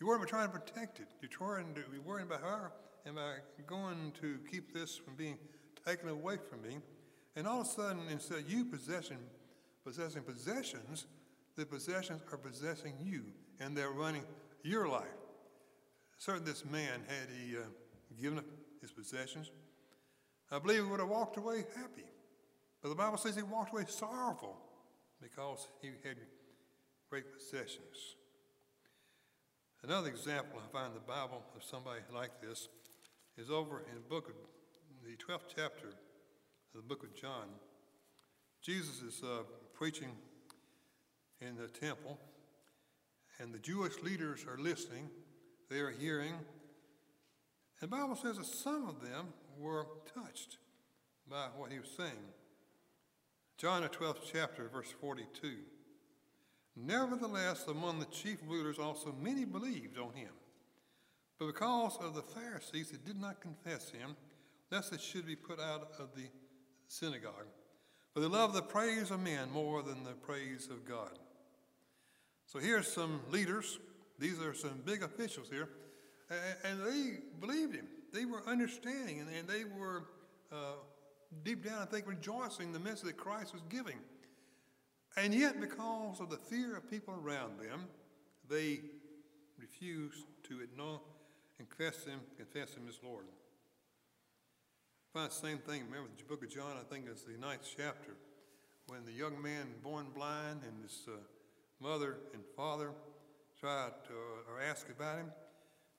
You 0.00 0.06
worry 0.06 0.16
about 0.16 0.28
trying 0.28 0.50
to 0.50 0.58
protect 0.58 0.98
it. 0.98 1.06
You're 1.20 1.30
trying 1.30 1.74
to, 1.74 1.82
you're 1.92 2.02
worrying 2.02 2.26
about 2.26 2.42
how 2.42 2.72
am 3.06 3.18
I 3.18 3.36
going 3.66 4.12
to 4.20 4.38
keep 4.50 4.72
this 4.72 4.96
from 4.96 5.14
being 5.14 5.38
taken 5.86 6.08
away 6.08 6.36
from 6.50 6.62
me? 6.62 6.78
And 7.36 7.46
all 7.46 7.60
of 7.60 7.66
a 7.66 7.70
sudden, 7.70 8.02
instead 8.10 8.38
of 8.38 8.50
you 8.50 8.64
possessing, 8.64 9.18
possessing 9.84 10.22
possessions, 10.22 11.06
the 11.56 11.64
possessions 11.64 12.22
are 12.32 12.38
possessing 12.38 12.94
you, 13.00 13.24
and 13.60 13.76
they're 13.76 13.90
running 13.90 14.24
your 14.64 14.88
life. 14.88 15.06
Certainly, 16.22 16.52
this 16.52 16.64
man, 16.64 17.02
had 17.08 17.26
he 17.36 17.56
uh, 17.56 17.62
given 18.20 18.38
up 18.38 18.44
his 18.80 18.92
possessions, 18.92 19.50
I 20.52 20.60
believe 20.60 20.84
he 20.84 20.88
would 20.88 21.00
have 21.00 21.08
walked 21.08 21.36
away 21.36 21.64
happy. 21.74 22.04
But 22.80 22.90
the 22.90 22.94
Bible 22.94 23.18
says 23.18 23.34
he 23.34 23.42
walked 23.42 23.72
away 23.72 23.86
sorrowful 23.88 24.56
because 25.20 25.66
he 25.80 25.88
had 26.04 26.18
great 27.10 27.24
possessions. 27.36 28.14
Another 29.82 30.10
example 30.10 30.60
I 30.64 30.72
find 30.72 30.92
in 30.92 30.94
the 30.94 31.00
Bible 31.00 31.42
of 31.56 31.64
somebody 31.64 32.02
like 32.14 32.40
this 32.40 32.68
is 33.36 33.50
over 33.50 33.80
in 33.80 33.96
the 33.96 34.08
book 34.08 34.28
of 34.28 34.36
the 35.04 35.16
12th 35.16 35.48
chapter 35.48 35.88
of 35.88 35.94
the 36.76 36.82
book 36.82 37.02
of 37.02 37.20
John. 37.20 37.48
Jesus 38.60 39.02
is 39.02 39.24
uh, 39.24 39.42
preaching 39.74 40.12
in 41.40 41.56
the 41.56 41.66
temple, 41.66 42.16
and 43.40 43.52
the 43.52 43.58
Jewish 43.58 44.00
leaders 44.04 44.46
are 44.48 44.56
listening. 44.56 45.10
They 45.72 45.80
hearing. 45.98 46.32
And 46.32 46.40
the 47.80 47.86
Bible 47.88 48.14
says 48.14 48.36
that 48.36 48.44
some 48.44 48.86
of 48.86 49.00
them 49.00 49.28
were 49.58 49.86
touched 50.14 50.58
by 51.30 51.46
what 51.56 51.72
he 51.72 51.78
was 51.78 51.88
saying. 51.96 52.12
John, 53.56 53.80
the 53.80 53.88
12th 53.88 54.20
chapter, 54.30 54.68
verse 54.68 54.92
42. 55.00 55.54
Nevertheless, 56.76 57.64
among 57.68 58.00
the 58.00 58.06
chief 58.06 58.36
rulers 58.46 58.78
also 58.78 59.14
many 59.18 59.46
believed 59.46 59.98
on 59.98 60.12
him. 60.12 60.32
But 61.38 61.46
because 61.46 61.96
of 62.02 62.14
the 62.14 62.22
Pharisees 62.22 62.90
that 62.90 63.06
did 63.06 63.18
not 63.18 63.40
confess 63.40 63.88
him, 63.88 64.14
lest 64.70 64.92
it 64.92 65.00
should 65.00 65.26
be 65.26 65.36
put 65.36 65.58
out 65.58 65.92
of 65.98 66.10
the 66.14 66.28
synagogue. 66.86 67.46
For 68.12 68.20
they 68.20 68.26
love 68.26 68.52
the 68.52 68.60
praise 68.60 69.10
of 69.10 69.20
men 69.20 69.50
more 69.50 69.82
than 69.82 70.04
the 70.04 70.10
praise 70.10 70.68
of 70.70 70.84
God. 70.84 71.18
So 72.44 72.58
here's 72.58 72.92
some 72.92 73.20
leaders. 73.30 73.78
These 74.18 74.40
are 74.40 74.54
some 74.54 74.82
big 74.84 75.02
officials 75.02 75.48
here. 75.50 75.68
And 76.64 76.80
they 76.80 77.18
believed 77.40 77.74
him. 77.74 77.86
They 78.12 78.24
were 78.24 78.42
understanding 78.46 79.20
and 79.20 79.48
they 79.48 79.64
were 79.64 80.04
uh, 80.50 80.76
deep 81.44 81.64
down, 81.64 81.82
I 81.82 81.84
think, 81.86 82.06
rejoicing 82.06 82.72
the 82.72 82.78
message 82.78 83.04
that 83.04 83.16
Christ 83.16 83.52
was 83.52 83.62
giving. 83.68 83.98
And 85.16 85.34
yet, 85.34 85.60
because 85.60 86.20
of 86.20 86.30
the 86.30 86.36
fear 86.36 86.76
of 86.76 86.90
people 86.90 87.14
around 87.14 87.58
them, 87.58 87.86
they 88.48 88.80
refused 89.58 90.24
to 90.44 90.60
acknowledge 90.60 91.00
and 91.58 91.68
confess 91.68 92.04
him, 92.04 92.20
confess 92.36 92.74
him 92.74 92.84
as 92.88 92.98
Lord. 93.02 93.26
Find 95.12 95.30
the 95.30 95.34
same 95.34 95.58
thing. 95.58 95.84
Remember 95.84 96.08
the 96.16 96.24
book 96.24 96.42
of 96.42 96.50
John, 96.50 96.76
I 96.80 96.84
think 96.90 97.04
it's 97.10 97.24
the 97.24 97.36
ninth 97.38 97.68
chapter, 97.76 98.16
when 98.86 99.04
the 99.04 99.12
young 99.12 99.40
man 99.40 99.66
born 99.82 100.06
blind 100.14 100.60
and 100.66 100.82
his 100.82 101.02
uh, 101.06 101.12
mother 101.80 102.16
and 102.32 102.42
father 102.56 102.92
tried 103.62 103.92
to, 104.08 104.12
or 104.50 104.60
ask 104.60 104.88
about 104.90 105.18
him, 105.18 105.30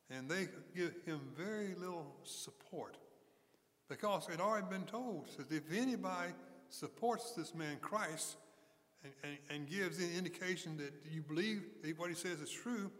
and 0.09 0.29
they 0.29 0.47
give 0.75 0.93
him 1.05 1.21
very 1.37 1.73
little 1.75 2.13
support 2.25 2.97
because 3.87 4.27
it 4.27 4.31
had 4.31 4.41
already 4.41 4.67
been 4.69 4.83
told 4.83 5.29
that 5.37 5.49
if 5.49 5.63
anybody 5.71 6.33
supports 6.67 7.31
this 7.31 7.55
man 7.55 7.77
Christ 7.79 8.35
and, 9.05 9.13
and, 9.23 9.37
and 9.49 9.69
gives 9.69 10.03
any 10.03 10.17
indication 10.17 10.75
that 10.75 10.91
you 11.09 11.21
believe 11.21 11.63
that 11.83 11.97
what 11.97 12.09
he 12.09 12.15
says 12.15 12.41
is 12.41 12.49
true, 12.49 12.91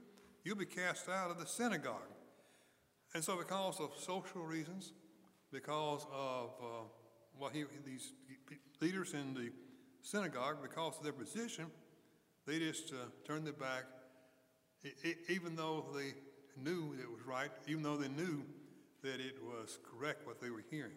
you'll 0.46 0.55
be 0.55 0.65
cast 0.65 1.10
out 1.10 1.29
of 1.29 1.39
the 1.39 1.46
synagogue. 1.46 2.00
And 3.13 3.22
so, 3.22 3.36
because 3.36 3.82
of 3.82 3.91
social 4.00 4.43
reasons, 4.43 4.93
because 5.51 6.08
of 6.10 6.51
uh, 6.62 6.65
what 7.38 7.51
he, 7.51 7.65
these 7.86 8.13
leaders 8.79 9.13
in 9.13 9.34
the 9.34 9.50
synagogue, 10.02 10.58
because 10.62 10.97
of 10.97 11.04
their 11.04 11.12
position, 11.12 11.65
they 12.47 12.60
just 12.60 12.93
uh, 12.93 13.08
turned 13.26 13.45
their 13.45 13.54
back, 13.54 13.84
even 15.30 15.56
though 15.56 15.86
they 15.96 16.13
knew 16.62 16.96
it 17.00 17.10
was 17.10 17.26
right, 17.26 17.52
even 17.67 17.84
though 17.84 17.98
they 17.98 18.10
knew 18.10 18.43
that 19.02 19.19
it 19.19 19.36
was 19.41 19.80
correct 19.91 20.26
what 20.26 20.41
they 20.41 20.50
were 20.50 20.63
hearing. 20.69 20.91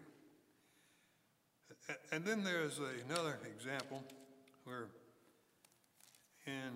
And 2.12 2.25
then 2.25 2.42
there's 2.42 2.81
another 3.09 3.38
example 3.46 4.03
where 4.64 4.88
in 6.46 6.72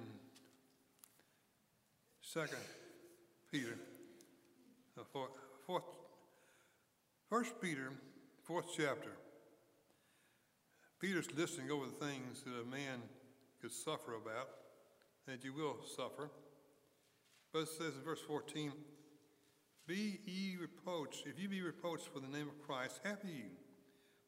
Second 2.20 2.58
Peter, 3.50 3.76
fourth, 5.12 5.30
fourth, 5.66 5.84
First 7.28 7.60
Peter, 7.60 7.92
fourth 8.44 8.66
chapter, 8.76 9.10
Peter's 11.00 11.28
listing 11.36 11.70
over 11.70 11.86
the 11.86 12.06
things 12.06 12.42
that 12.42 12.60
a 12.60 12.64
man 12.64 13.00
could 13.60 13.72
suffer 13.72 14.14
about, 14.14 14.48
that 15.26 15.44
you 15.44 15.52
will 15.52 15.78
suffer. 15.96 16.30
But 17.52 17.62
it 17.62 17.68
says 17.68 17.94
in 17.96 18.02
verse 18.04 18.20
14, 18.26 18.72
Be 19.86 20.20
ye 20.24 20.56
reproached, 20.60 21.26
if 21.26 21.38
ye 21.38 21.46
be 21.46 21.62
reproached 21.62 22.08
for 22.12 22.20
the 22.20 22.28
name 22.28 22.48
of 22.48 22.66
Christ, 22.66 23.00
happy 23.04 23.28
you. 23.28 23.50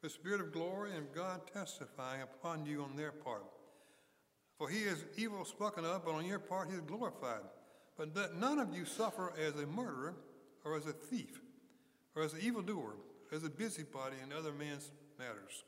The 0.02 0.11
Spirit 0.11 0.40
of 0.40 0.52
glory 0.52 0.90
and 0.90 1.06
of 1.06 1.14
God 1.14 1.42
testifying 1.52 2.22
upon 2.22 2.66
you 2.66 2.82
on 2.82 2.96
their 2.96 3.12
part. 3.12 3.44
For 4.58 4.68
he 4.68 4.80
is 4.80 5.04
evil 5.16 5.44
spoken 5.44 5.85
of, 5.85 6.04
but 6.04 6.14
on 6.14 6.26
your 6.26 6.40
part 6.40 6.68
he 6.68 6.74
is 6.74 6.82
glorified. 6.82 7.42
But 7.96 8.14
that 8.14 8.37
none 8.37 8.58
of 8.58 8.74
you 8.74 8.85
suffer 8.85 9.32
as 9.38 9.54
a 9.54 9.66
murderer, 9.66 10.16
or 10.64 10.76
as 10.76 10.87
a 10.87 10.92
thief, 10.92 11.40
or 12.16 12.22
as 12.22 12.32
an 12.32 12.40
evildoer, 12.40 12.94
as 13.32 13.44
a 13.44 13.50
busybody 13.50 14.16
in 14.22 14.32
other 14.32 14.52
men's 14.52 14.90
matters. 15.18 15.64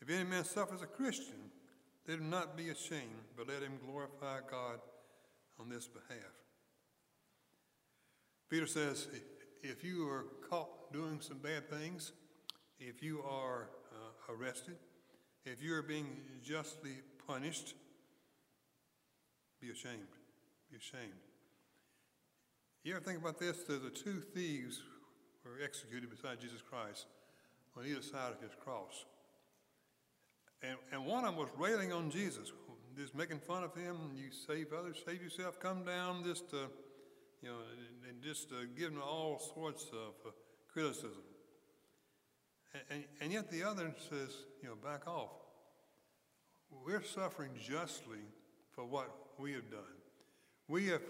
If 0.00 0.10
any 0.10 0.24
man 0.24 0.44
suffers 0.44 0.82
a 0.82 0.86
Christian, 0.86 1.50
let 2.06 2.18
him 2.18 2.30
not 2.30 2.56
be 2.56 2.70
ashamed, 2.70 3.26
but 3.36 3.48
let 3.48 3.62
him 3.62 3.78
glorify 3.84 4.38
God 4.50 4.80
on 5.60 5.68
this 5.68 5.88
behalf. 5.88 6.32
Peter 8.48 8.66
says, 8.66 9.08
if 9.62 9.84
you 9.84 10.08
are 10.08 10.24
caught 10.48 10.92
doing 10.92 11.20
some 11.20 11.38
bad 11.38 11.68
things, 11.68 12.12
if 12.80 13.02
you 13.02 13.22
are 13.28 13.68
uh, 13.92 14.32
arrested, 14.32 14.76
if 15.44 15.62
you 15.62 15.74
are 15.74 15.82
being 15.82 16.06
justly 16.42 16.92
punished, 17.26 17.74
be 19.60 19.70
ashamed. 19.70 20.08
Be 20.70 20.78
ashamed. 20.78 21.12
You 22.84 22.94
ever 22.94 23.04
think 23.04 23.18
about 23.18 23.38
this? 23.38 23.64
There's 23.64 23.82
the 23.82 23.90
two 23.90 24.20
thieves 24.20 24.80
who 25.42 25.50
were 25.50 25.62
executed 25.62 26.08
beside 26.08 26.40
Jesus 26.40 26.62
Christ 26.62 27.06
on 27.76 27.84
either 27.84 28.02
side 28.02 28.32
of 28.32 28.40
his 28.40 28.52
cross. 28.64 29.04
And, 30.62 30.78
and 30.92 31.04
one 31.04 31.24
of 31.24 31.32
them 31.32 31.36
was 31.36 31.50
railing 31.58 31.92
on 31.92 32.10
Jesus, 32.10 32.52
just 32.96 33.14
making 33.14 33.40
fun 33.40 33.62
of 33.62 33.74
him. 33.74 33.96
You 34.14 34.30
save 34.30 34.72
others, 34.72 34.96
save 35.06 35.22
yourself, 35.22 35.60
come 35.60 35.84
down, 35.84 36.24
just, 36.24 36.44
uh, 36.52 36.68
you 37.42 37.48
know, 37.48 37.58
and, 38.08 38.22
just 38.22 38.50
uh, 38.52 38.56
giving 38.76 38.98
all 38.98 39.38
sorts 39.54 39.84
of 39.92 40.14
uh, 40.26 40.30
criticism. 40.72 41.22
And, 42.72 42.82
and, 42.90 43.04
and 43.20 43.32
yet 43.32 43.50
the 43.50 43.64
other 43.64 43.94
says, 44.10 44.30
you 44.62 44.68
know, 44.68 44.74
back 44.74 45.06
off. 45.06 45.30
We're 46.84 47.02
suffering 47.02 47.50
justly 47.58 48.24
for 48.72 48.84
what 48.84 49.10
we 49.38 49.52
have 49.52 49.70
done. 49.70 49.80
We 50.68 50.86
have 50.88 51.02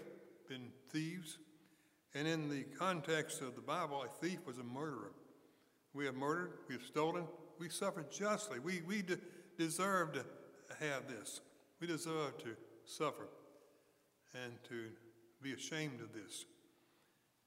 been 0.47 0.69
thieves, 0.89 1.37
and 2.15 2.27
in 2.27 2.49
the 2.49 2.63
context 2.77 3.41
of 3.41 3.55
the 3.55 3.61
Bible, 3.61 4.03
a 4.03 4.25
thief 4.25 4.39
was 4.45 4.57
a 4.57 4.63
murderer. 4.63 5.11
We 5.93 6.05
have 6.05 6.15
murdered, 6.15 6.53
we 6.67 6.75
have 6.75 6.83
stolen, 6.83 7.25
we 7.59 7.69
suffered 7.69 8.09
justly. 8.11 8.59
We, 8.59 8.81
we 8.87 9.01
de- 9.01 9.17
deserve 9.57 10.13
to 10.13 10.25
have 10.79 11.07
this. 11.07 11.41
We 11.79 11.87
deserve 11.87 12.37
to 12.39 12.55
suffer 12.85 13.27
and 14.43 14.53
to 14.69 14.85
be 15.41 15.53
ashamed 15.53 16.01
of 16.01 16.13
this. 16.13 16.45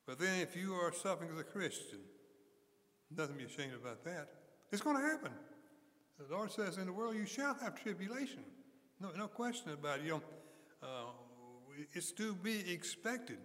But 0.07 0.19
then, 0.19 0.41
if 0.41 0.57
you 0.57 0.75
are 0.75 0.93
suffering 0.93 1.31
as 1.33 1.39
a 1.39 1.45
Christian, 1.45 2.01
nothing 3.17 3.39
to 3.39 3.39
be 3.39 3.45
ashamed 3.45 3.75
about 3.75 4.05
that. 4.05 4.29
It's 4.73 4.83
going 4.83 4.97
to 4.97 5.03
happen. 5.03 5.33
The 6.19 6.35
Lord 6.35 6.51
says, 6.51 6.79
In 6.79 6.87
the 6.87 6.93
world 6.93 7.15
you 7.15 7.27
shall 7.27 7.55
have 7.55 7.81
tribulation. 7.81 8.45
No, 9.01 9.11
no 9.17 9.29
question 9.29 9.71
about 9.71 10.01
it. 10.01 10.05
You 10.05 10.11
know, 10.13 10.23
uh, 10.83 10.87
it's 11.93 12.13
to 12.13 12.35
be 12.35 12.73
expected. 12.73 13.39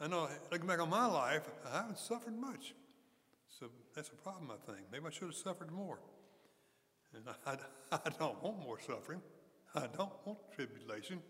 I 0.00 0.08
know, 0.08 0.28
looking 0.50 0.66
back 0.66 0.80
on 0.80 0.90
my 0.90 1.06
life, 1.06 1.42
I 1.70 1.76
haven't 1.78 1.98
suffered 1.98 2.36
much. 2.36 2.74
So 3.48 3.66
that's 3.94 4.08
a 4.08 4.16
problem, 4.16 4.50
I 4.50 4.72
think. 4.72 4.86
Maybe 4.90 5.04
I 5.06 5.10
should 5.10 5.28
have 5.28 5.34
suffered 5.34 5.70
more. 5.70 6.00
And 7.14 7.24
I, 7.46 7.56
I 7.92 8.10
don't 8.18 8.42
want 8.42 8.58
more 8.58 8.80
suffering. 8.80 9.20
I 9.74 9.86
don't 9.96 10.12
want 10.24 10.38
tribulation. 10.54 11.20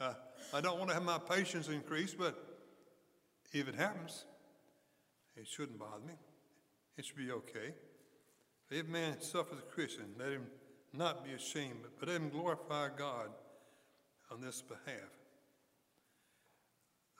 Uh, 0.00 0.14
I 0.52 0.60
don't 0.60 0.78
want 0.78 0.90
to 0.90 0.94
have 0.94 1.02
my 1.02 1.18
patience 1.18 1.68
increased, 1.68 2.18
but 2.18 2.43
if 3.60 3.68
it 3.68 3.74
happens, 3.74 4.24
it 5.36 5.46
shouldn't 5.46 5.78
bother 5.78 6.04
me. 6.06 6.14
It 6.96 7.04
should 7.04 7.16
be 7.16 7.30
okay. 7.30 7.74
If 8.70 8.86
a 8.86 8.90
man 8.90 9.20
suffers 9.20 9.58
a 9.58 9.62
Christian, 9.62 10.06
let 10.18 10.32
him 10.32 10.46
not 10.92 11.24
be 11.24 11.32
ashamed, 11.32 11.80
but 11.98 12.08
let 12.08 12.20
him 12.20 12.30
glorify 12.30 12.88
God 12.96 13.28
on 14.30 14.40
this 14.40 14.62
behalf. 14.62 15.10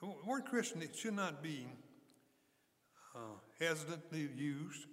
The 0.01 0.12
word 0.27 0.44
Christian, 0.44 0.83
it 0.83 0.97
should 0.97 1.14
not 1.14 1.42
be 1.42 1.66
uh, 3.14 3.18
hesitantly 3.59 4.29
used. 4.37 4.87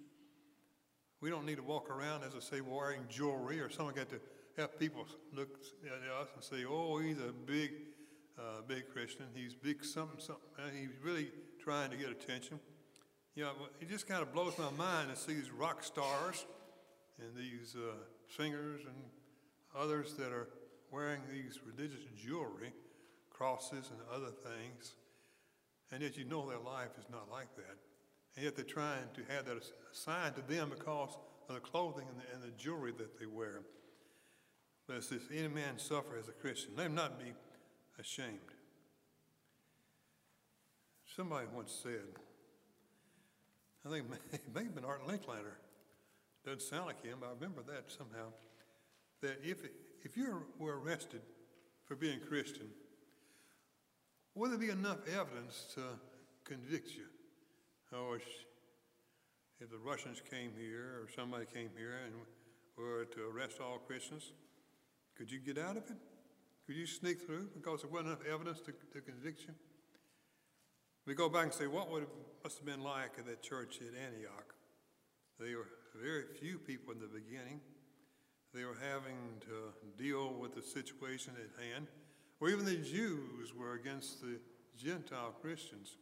We 1.20 1.30
don't 1.30 1.44
need 1.44 1.56
to 1.56 1.62
walk 1.62 1.90
around, 1.90 2.24
as 2.24 2.34
I 2.36 2.40
say, 2.40 2.60
wearing 2.60 3.02
jewelry, 3.08 3.60
or 3.60 3.70
someone 3.70 3.94
got 3.94 4.08
to 4.10 4.20
have 4.56 4.78
people 4.78 5.06
look 5.34 5.58
at 5.84 5.92
us 5.92 6.28
and 6.34 6.42
say, 6.42 6.64
"Oh, 6.68 6.98
he's 6.98 7.18
a 7.18 7.32
big, 7.32 7.70
uh, 8.38 8.62
big 8.66 8.88
Christian. 8.92 9.26
He's 9.34 9.54
big 9.54 9.84
something, 9.84 10.18
something. 10.18 10.44
And 10.58 10.76
he's 10.76 10.96
really 11.02 11.30
trying 11.62 11.90
to 11.90 11.96
get 11.96 12.10
attention." 12.10 12.60
You 13.34 13.44
know, 13.44 13.52
it 13.80 13.88
just 13.88 14.06
kind 14.06 14.20
of 14.20 14.32
blows 14.32 14.58
my 14.58 14.70
mind 14.76 15.08
to 15.10 15.16
see 15.16 15.32
these 15.32 15.50
rock 15.50 15.82
stars 15.82 16.44
and 17.18 17.34
these 17.34 17.74
uh, 17.76 17.94
singers 18.36 18.82
and 18.84 18.94
others 19.74 20.14
that 20.14 20.32
are 20.32 20.48
wearing 20.90 21.20
these 21.32 21.60
religious 21.64 22.04
jewelry, 22.14 22.72
crosses 23.30 23.90
and 23.90 23.98
other 24.14 24.30
things, 24.30 24.94
and 25.90 26.02
yet 26.02 26.18
you 26.18 26.24
know 26.24 26.48
their 26.48 26.58
life 26.58 26.90
is 26.98 27.06
not 27.10 27.30
like 27.30 27.54
that. 27.56 27.76
And 28.36 28.44
yet 28.44 28.56
they're 28.56 28.64
trying 28.64 29.04
to 29.14 29.34
have 29.34 29.46
that 29.46 29.56
assigned 29.92 30.36
to 30.36 30.42
them 30.42 30.70
because 30.70 31.16
of 31.48 31.54
the 31.54 31.60
clothing 31.60 32.06
and 32.08 32.18
the, 32.18 32.34
and 32.34 32.42
the 32.42 32.56
jewelry 32.56 32.92
that 32.98 33.18
they 33.18 33.26
wear. 33.26 33.62
But 34.86 34.96
it 34.96 35.04
says, 35.04 35.22
any 35.34 35.48
man 35.48 35.78
suffer 35.78 36.16
as 36.18 36.28
a 36.28 36.32
Christian. 36.32 36.72
Let 36.76 36.86
him 36.86 36.94
not 36.94 37.18
be 37.18 37.32
ashamed. 37.98 38.38
Somebody 41.16 41.46
once 41.54 41.78
said, 41.82 42.00
I 43.86 43.90
think 43.90 44.06
it 44.32 44.40
may 44.54 44.64
have 44.64 44.74
been 44.74 44.84
Art 44.84 45.06
Linkletter. 45.06 45.56
Doesn't 46.44 46.62
sound 46.62 46.86
like 46.86 47.04
him, 47.04 47.18
but 47.20 47.28
I 47.28 47.32
remember 47.34 47.62
that 47.72 47.90
somehow. 47.90 48.32
That 49.20 49.38
if, 49.44 49.58
if 50.02 50.16
you 50.16 50.42
were 50.58 50.80
arrested 50.80 51.20
for 51.84 51.94
being 51.94 52.18
Christian, 52.20 52.66
would 54.34 54.50
there 54.50 54.58
be 54.58 54.70
enough 54.70 54.98
evidence 55.06 55.66
to 55.74 55.82
convict 56.44 56.90
you? 56.96 57.04
Or 57.96 58.16
if 59.60 59.70
the 59.70 59.78
Russians 59.78 60.22
came 60.28 60.52
here 60.58 61.00
or 61.00 61.08
somebody 61.14 61.44
came 61.44 61.70
here 61.76 61.94
and 62.04 62.14
were 62.76 63.04
to 63.04 63.28
arrest 63.28 63.60
all 63.60 63.78
Christians, 63.78 64.32
could 65.16 65.30
you 65.30 65.38
get 65.38 65.58
out 65.58 65.76
of 65.76 65.84
it? 65.90 65.96
Could 66.66 66.76
you 66.76 66.86
sneak 66.86 67.20
through 67.26 67.48
because 67.54 67.82
there 67.82 67.90
wasn't 67.90 68.08
enough 68.08 68.26
evidence 68.32 68.60
to, 68.60 68.72
to 68.92 69.00
convict 69.00 69.42
you? 69.42 69.54
We 71.06 71.14
go 71.14 71.28
back 71.28 71.44
and 71.44 71.52
say, 71.52 71.66
what 71.66 71.90
would 71.90 72.04
it 72.04 72.08
must 72.44 72.58
have 72.58 72.66
been 72.66 72.82
like 72.82 73.18
at 73.18 73.26
that 73.26 73.42
church 73.42 73.78
at 73.80 73.88
Antioch? 73.88 74.54
There 75.40 75.58
were 75.58 75.68
very 76.00 76.24
few 76.40 76.58
people 76.58 76.92
in 76.92 77.00
the 77.00 77.08
beginning. 77.08 77.60
They 78.54 78.64
were 78.64 78.76
having 78.80 79.40
to 79.40 80.02
deal 80.02 80.32
with 80.32 80.54
the 80.54 80.62
situation 80.62 81.32
at 81.36 81.64
hand, 81.64 81.88
or 82.38 82.50
even 82.50 82.64
the 82.64 82.76
Jews 82.76 83.52
were 83.54 83.74
against 83.74 84.20
the 84.20 84.38
Gentile 84.78 85.34
Christians, 85.40 85.96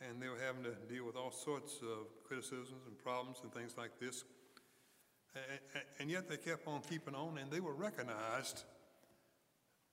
and 0.00 0.20
they 0.20 0.28
were 0.28 0.38
having 0.44 0.64
to 0.64 0.74
deal 0.92 1.06
with 1.06 1.16
all 1.16 1.30
sorts 1.30 1.78
of 1.82 2.08
criticisms 2.24 2.86
and 2.86 2.98
problems 2.98 3.38
and 3.42 3.52
things 3.54 3.76
like 3.78 3.98
this. 4.00 4.24
And 5.98 6.10
yet 6.10 6.28
they 6.28 6.36
kept 6.36 6.66
on 6.66 6.82
keeping 6.82 7.14
on, 7.14 7.38
and 7.38 7.50
they 7.50 7.60
were 7.60 7.74
recognized 7.74 8.64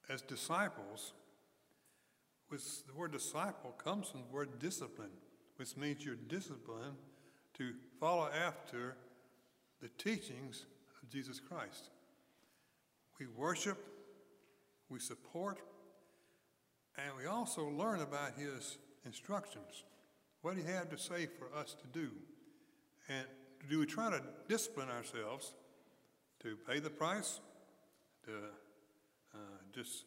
as 0.09 0.21
disciples. 0.21 1.13
Which 2.49 2.85
the 2.85 2.93
word 2.93 3.11
disciple 3.11 3.71
comes 3.71 4.07
from 4.07 4.21
the 4.21 4.33
word 4.33 4.57
discipline, 4.59 5.11
which 5.57 5.75
means 5.75 6.05
you're 6.05 6.15
disciplined 6.15 6.95
to 7.55 7.73
follow 7.99 8.29
after 8.29 8.95
the 9.81 9.89
teachings 9.97 10.65
of 11.03 11.09
Jesus 11.09 11.41
Christ. 11.41 11.89
We 13.19 13.27
worship, 13.27 13.77
we 14.89 14.99
support, 14.99 15.59
and 16.97 17.17
we 17.17 17.25
also 17.25 17.67
learn 17.67 18.01
about 18.01 18.33
his 18.37 18.77
instructions, 19.05 19.83
what 20.41 20.55
he 20.55 20.63
had 20.63 20.89
to 20.91 20.97
say 20.97 21.25
for 21.25 21.53
us 21.57 21.75
to 21.81 21.99
do. 21.99 22.11
And 23.09 23.25
do 23.69 23.79
we 23.79 23.85
try 23.85 24.09
to 24.09 24.21
discipline 24.47 24.89
ourselves 24.89 25.53
to 26.43 26.55
pay 26.67 26.79
the 26.79 26.89
price, 26.89 27.39
to 28.25 28.31
just 29.77 30.05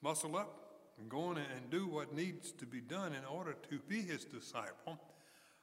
muscle 0.00 0.34
up 0.36 0.80
and 0.98 1.10
go 1.10 1.20
on 1.24 1.36
and 1.36 1.70
do 1.70 1.86
what 1.86 2.14
needs 2.14 2.52
to 2.52 2.64
be 2.64 2.80
done 2.80 3.12
in 3.12 3.24
order 3.24 3.54
to 3.70 3.78
be 3.86 4.00
his 4.00 4.24
disciple? 4.24 4.98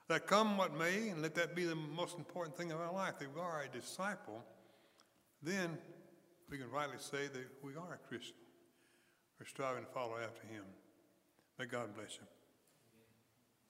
That 0.07 0.27
come 0.27 0.57
what 0.57 0.77
may, 0.77 1.09
and 1.09 1.23
let 1.23 1.33
that 1.35 1.55
be 1.55 1.65
the 1.65 1.75
most 1.75 2.17
important 2.17 2.55
thing 2.55 2.71
of 2.71 2.79
our 2.79 2.93
life, 2.93 3.17
that 3.19 3.33
we 3.33 3.41
are 3.41 3.63
a 3.63 3.75
disciple, 3.75 4.43
then 5.41 5.75
we 6.49 6.59
can 6.59 6.69
rightly 6.69 6.97
say 6.99 7.27
that 7.27 7.47
we 7.63 7.71
are 7.71 7.95
a 7.95 8.07
Christian. 8.07 8.35
We're 9.39 9.47
striving 9.47 9.83
to 9.83 9.89
follow 9.89 10.17
after 10.23 10.45
him. 10.45 10.63
May 11.57 11.65
God 11.65 11.95
bless 11.95 12.17
you. 12.17 12.27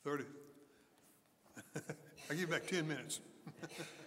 30. 0.04 0.26
I 2.30 2.34
give 2.34 2.50
back 2.50 2.68
10 2.68 2.86
minutes. 2.86 3.22